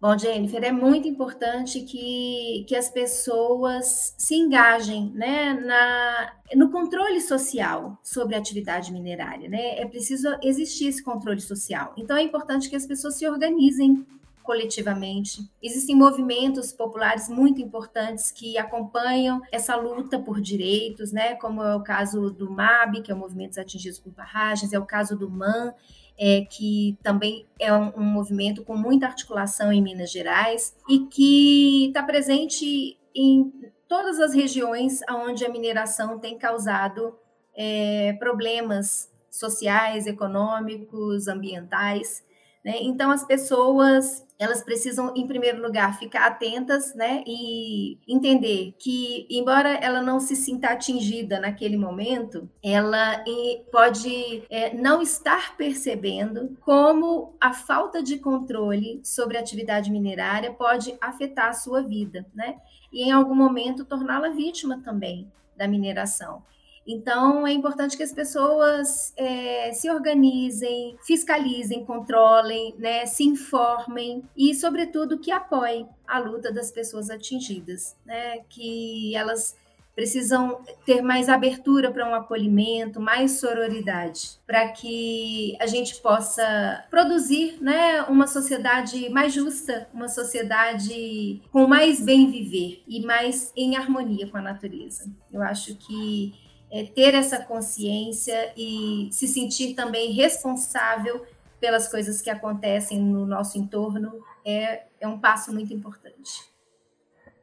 Bom, 0.05 0.19
Jennifer, 0.19 0.63
é 0.63 0.71
muito 0.71 1.09
importante 1.09 1.81
que, 1.81 2.67
que 2.69 2.77
as 2.77 2.91
pessoas 2.91 4.15
se 4.19 4.35
engajem 4.35 5.11
né, 5.15 5.55
na, 5.55 6.31
no 6.55 6.71
controle 6.71 7.23
social 7.23 7.99
sobre 8.03 8.35
a 8.35 8.39
atividade 8.39 8.93
minerária. 8.93 9.49
Né? 9.49 9.79
É 9.81 9.87
preciso 9.87 10.29
existir 10.43 10.89
esse 10.89 11.03
controle 11.03 11.41
social. 11.41 11.95
Então, 11.97 12.19
é 12.19 12.23
importante 12.23 12.69
que 12.69 12.77
as 12.77 12.85
pessoas 12.85 13.15
se 13.15 13.27
organizem 13.27 14.05
coletivamente. 14.43 15.51
Existem 15.63 15.97
movimentos 15.97 16.71
populares 16.71 17.31
muito 17.31 17.63
importantes 17.63 18.31
que 18.31 18.59
acompanham 18.59 19.41
essa 19.51 19.75
luta 19.75 20.19
por 20.19 20.39
direitos, 20.39 21.13
né? 21.13 21.35
como 21.37 21.63
é 21.63 21.75
o 21.75 21.83
caso 21.83 22.31
do 22.31 22.51
MAB, 22.51 23.01
que 23.01 23.11
é 23.11 23.15
o 23.15 23.19
Movimentos 23.19 23.57
Atingidos 23.57 23.99
por 23.99 24.13
Barragens, 24.13 24.75
é 24.75 24.79
o 24.79 24.85
caso 24.85 25.17
do 25.17 25.31
MAN, 25.31 25.73
é, 26.19 26.43
que 26.43 26.97
também 27.03 27.47
é 27.59 27.73
um, 27.73 27.93
um, 27.97 28.05
movimento 28.05 28.65
com 28.65 28.77
muita 28.77 29.07
articulação 29.07 29.73
em 29.73 29.83
Minas 29.83 30.11
Gerais 30.11 30.75
e 30.89 31.01
que 31.07 31.89
está 31.89 32.03
presente 32.03 32.99
em 33.15 33.53
todas 33.89 34.21
as 34.21 34.33
regiões 34.35 35.01
onde 35.11 35.45
a 35.45 35.49
mineração 35.49 36.19
tem 36.19 36.39
causado 36.39 37.17
é, 37.57 38.13
problemas 38.15 39.13
sociais, 39.31 40.07
econômicos, 40.07 41.27
ambientais. 41.27 42.25
Né? 42.65 42.79
Então, 42.81 43.11
as 43.11 43.25
pessoas 43.25 44.24
elas 44.45 44.63
precisam, 44.63 45.13
em 45.17 45.27
primeiro 45.27 45.63
lugar, 45.63 45.99
ficar 45.99 46.27
atentas, 46.27 46.95
né, 46.95 47.25
e 47.27 47.99
entender 48.07 48.75
que, 48.79 49.27
embora 49.31 49.71
ela 49.71 50.03
não 50.03 50.21
se 50.21 50.37
sinta 50.37 50.69
atingida 50.69 51.41
naquele 51.41 51.77
momento, 51.77 52.49
ela 52.63 53.25
pode 53.73 54.45
é, 54.51 54.75
não 54.75 55.03
estar 55.03 55.57
percebendo 55.57 56.57
como 56.61 57.35
a 57.41 57.53
falta 57.53 58.03
de 58.03 58.19
controle 58.19 59.01
sobre 59.03 59.37
a 59.37 59.41
atividade 59.41 59.91
minerária 59.91 60.53
pode 60.53 60.97
afetar 61.01 61.49
a 61.49 61.55
sua 61.55 61.83
vida, 61.83 62.27
né, 62.35 62.57
e 62.93 63.03
em 63.05 63.13
algum 63.13 63.35
momento 63.35 63.85
torná-la 63.85 64.29
vítima 64.29 64.81
também 64.85 65.31
da 65.57 65.67
mineração. 65.67 66.43
Então, 66.87 67.47
é 67.47 67.53
importante 67.53 67.97
que 67.97 68.03
as 68.03 68.13
pessoas 68.13 69.13
é, 69.17 69.73
se 69.73 69.91
organizem, 69.91 70.97
fiscalizem, 71.03 71.85
controlem, 71.85 72.75
né, 72.79 73.07
se 73.07 73.25
informem 73.25 74.23
e, 74.37 74.55
sobretudo, 74.55 75.19
que 75.19 75.33
apoiem 75.33 75.89
a 76.07 76.19
luta 76.19 76.53
das 76.53 76.71
pessoas 76.71 77.09
atingidas, 77.09 77.97
né, 78.05 78.41
que 78.49 79.17
elas 79.17 79.57
precisam 79.95 80.61
ter 80.85 81.03
mais 81.03 81.29
abertura 81.29 81.91
para 81.91 82.09
um 82.09 82.15
acolhimento, 82.15 83.01
mais 83.01 83.39
sororidade, 83.39 84.41
para 84.47 84.69
que 84.69 85.57
a 85.61 85.67
gente 85.67 86.01
possa 86.03 86.85
produzir 86.91 87.59
né, 87.61 88.03
uma 88.03 88.27
sociedade 88.27 89.09
mais 89.11 89.33
justa, 89.33 89.89
uma 89.95 90.09
sociedade 90.09 91.41
com 91.53 91.67
mais 91.67 92.01
bem 92.01 92.31
viver 92.31 92.83
e 92.89 93.07
mais 93.07 93.53
em 93.57 93.77
harmonia 93.77 94.29
com 94.29 94.37
a 94.37 94.43
natureza. 94.43 95.09
Eu 95.33 95.43
acho 95.43 95.77
que 95.77 96.35
é, 96.75 96.83
ter 96.83 97.15
essa 97.15 97.45
consciência 97.45 98.53
e 98.57 99.09
se 99.13 99.29
sentir 99.29 99.75
também 99.75 100.11
responsável 100.11 101.25
pelas 101.61 101.87
coisas 101.87 102.21
que 102.21 102.29
acontecem 102.29 103.01
no 103.01 103.25
nosso 103.25 103.57
entorno 103.57 104.21
é, 104.45 104.83
é 105.01 105.07
um 105.07 105.17
passo 105.17 105.53
muito 105.55 105.73
importante. 105.73 106.53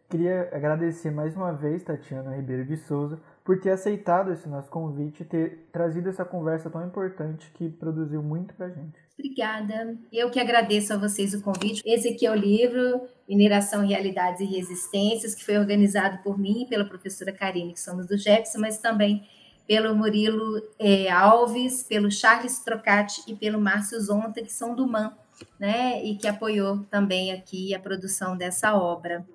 Queria 0.09 0.49
agradecer 0.51 1.11
mais 1.11 1.33
uma 1.33 1.53
vez, 1.53 1.81
Tatiana 1.81 2.35
Ribeiro 2.35 2.65
de 2.65 2.75
Souza, 2.75 3.21
por 3.45 3.57
ter 3.61 3.71
aceitado 3.71 4.33
esse 4.33 4.49
nosso 4.49 4.69
convite 4.69 5.23
e 5.23 5.25
ter 5.25 5.69
trazido 5.71 6.09
essa 6.09 6.25
conversa 6.25 6.69
tão 6.69 6.85
importante 6.85 7.49
que 7.53 7.69
produziu 7.69 8.21
muito 8.21 8.53
para 8.53 8.67
gente. 8.67 9.00
Obrigada. 9.17 9.97
Eu 10.11 10.29
que 10.31 10.39
agradeço 10.39 10.93
a 10.93 10.97
vocês 10.97 11.33
o 11.33 11.41
convite. 11.41 11.81
Esse 11.85 12.09
aqui 12.09 12.25
é 12.25 12.31
o 12.31 12.35
livro 12.35 13.07
Mineração, 13.27 13.85
Realidades 13.85 14.41
e 14.41 14.45
Resistências, 14.45 15.35
que 15.35 15.45
foi 15.45 15.57
organizado 15.57 16.21
por 16.23 16.37
mim 16.39 16.63
e 16.63 16.67
pela 16.67 16.85
professora 16.85 17.31
Karine, 17.31 17.73
que 17.73 17.79
somos 17.79 18.07
do 18.07 18.17
Jefferson, 18.17 18.59
mas 18.59 18.79
também 18.79 19.27
pelo 19.67 19.95
Murilo 19.95 20.61
é, 20.77 21.09
Alves, 21.09 21.83
pelo 21.83 22.11
Charles 22.11 22.59
Trocati 22.59 23.21
e 23.27 23.35
pelo 23.35 23.61
Márcio 23.61 24.01
Zonta, 24.01 24.41
que 24.41 24.51
são 24.51 24.75
do 24.75 24.87
MAN, 24.87 25.15
né, 25.59 26.03
e 26.03 26.17
que 26.17 26.27
apoiou 26.27 26.79
também 26.85 27.31
aqui 27.31 27.73
a 27.73 27.79
produção 27.79 28.35
dessa 28.35 28.75
obra. 28.75 29.25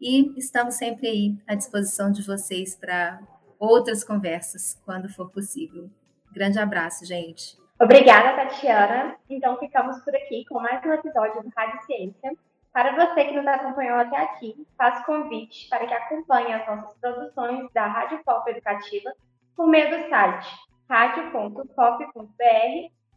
E 0.00 0.32
estamos 0.36 0.74
sempre 0.74 1.06
aí 1.06 1.38
à 1.46 1.54
disposição 1.54 2.10
de 2.10 2.22
vocês 2.22 2.74
para 2.74 3.20
outras 3.58 4.02
conversas, 4.02 4.76
quando 4.84 5.08
for 5.08 5.30
possível. 5.30 5.88
Grande 6.32 6.58
abraço, 6.58 7.06
gente. 7.06 7.56
Obrigada, 7.84 8.34
Tatiana. 8.34 9.14
Então, 9.28 9.58
ficamos 9.58 10.02
por 10.02 10.16
aqui 10.16 10.46
com 10.48 10.58
mais 10.58 10.82
um 10.86 10.92
episódio 10.94 11.42
do 11.42 11.52
Rádio 11.54 11.82
Ciência. 11.82 12.32
Para 12.72 12.96
você 12.96 13.26
que 13.26 13.36
nos 13.36 13.46
acompanhou 13.46 13.98
até 13.98 14.16
aqui, 14.16 14.66
faço 14.78 15.04
convite 15.04 15.68
para 15.68 15.86
que 15.86 15.92
acompanhe 15.92 16.54
as 16.54 16.66
nossas 16.66 16.96
produções 16.98 17.70
da 17.74 17.86
Rádio 17.86 18.24
Pop 18.24 18.50
Educativa 18.50 19.12
por 19.54 19.66
meio 19.66 19.90
do 19.90 20.08
site 20.08 20.48
radio.pop.br 20.88 22.40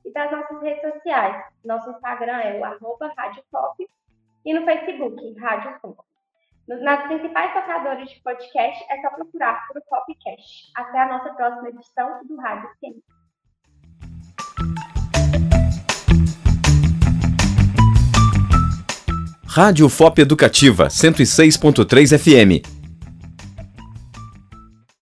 e 0.03 0.13
das 0.13 0.32
nossas 0.32 0.62
redes 0.62 0.82
sociais. 0.82 1.45
Nosso 1.63 1.89
Instagram 1.89 2.38
é 2.41 2.60
o 2.60 2.62
Rádio 3.15 3.43
Pop 3.49 3.89
e 4.43 4.53
no 4.53 4.65
Facebook, 4.65 5.39
Rádio 5.39 5.80
Pop. 5.80 6.03
Nas 6.67 7.08
principais 7.08 7.53
tocadores 7.53 8.10
de 8.10 8.21
podcast 8.21 8.86
é 8.89 9.01
só 9.01 9.12
procurar 9.12 9.65
por 9.69 9.82
Popcast. 9.84 10.73
Até 10.75 10.99
a 10.99 11.08
nossa 11.08 11.34
próxima 11.36 11.69
edição 11.69 12.19
do 12.25 12.36
Rádio 12.36 12.69
Ciência. 12.80 13.16
Rádio 19.58 19.89
FOP 19.89 20.20
Educativa 20.20 20.88
106.3 20.88 22.13
FM 22.13 22.77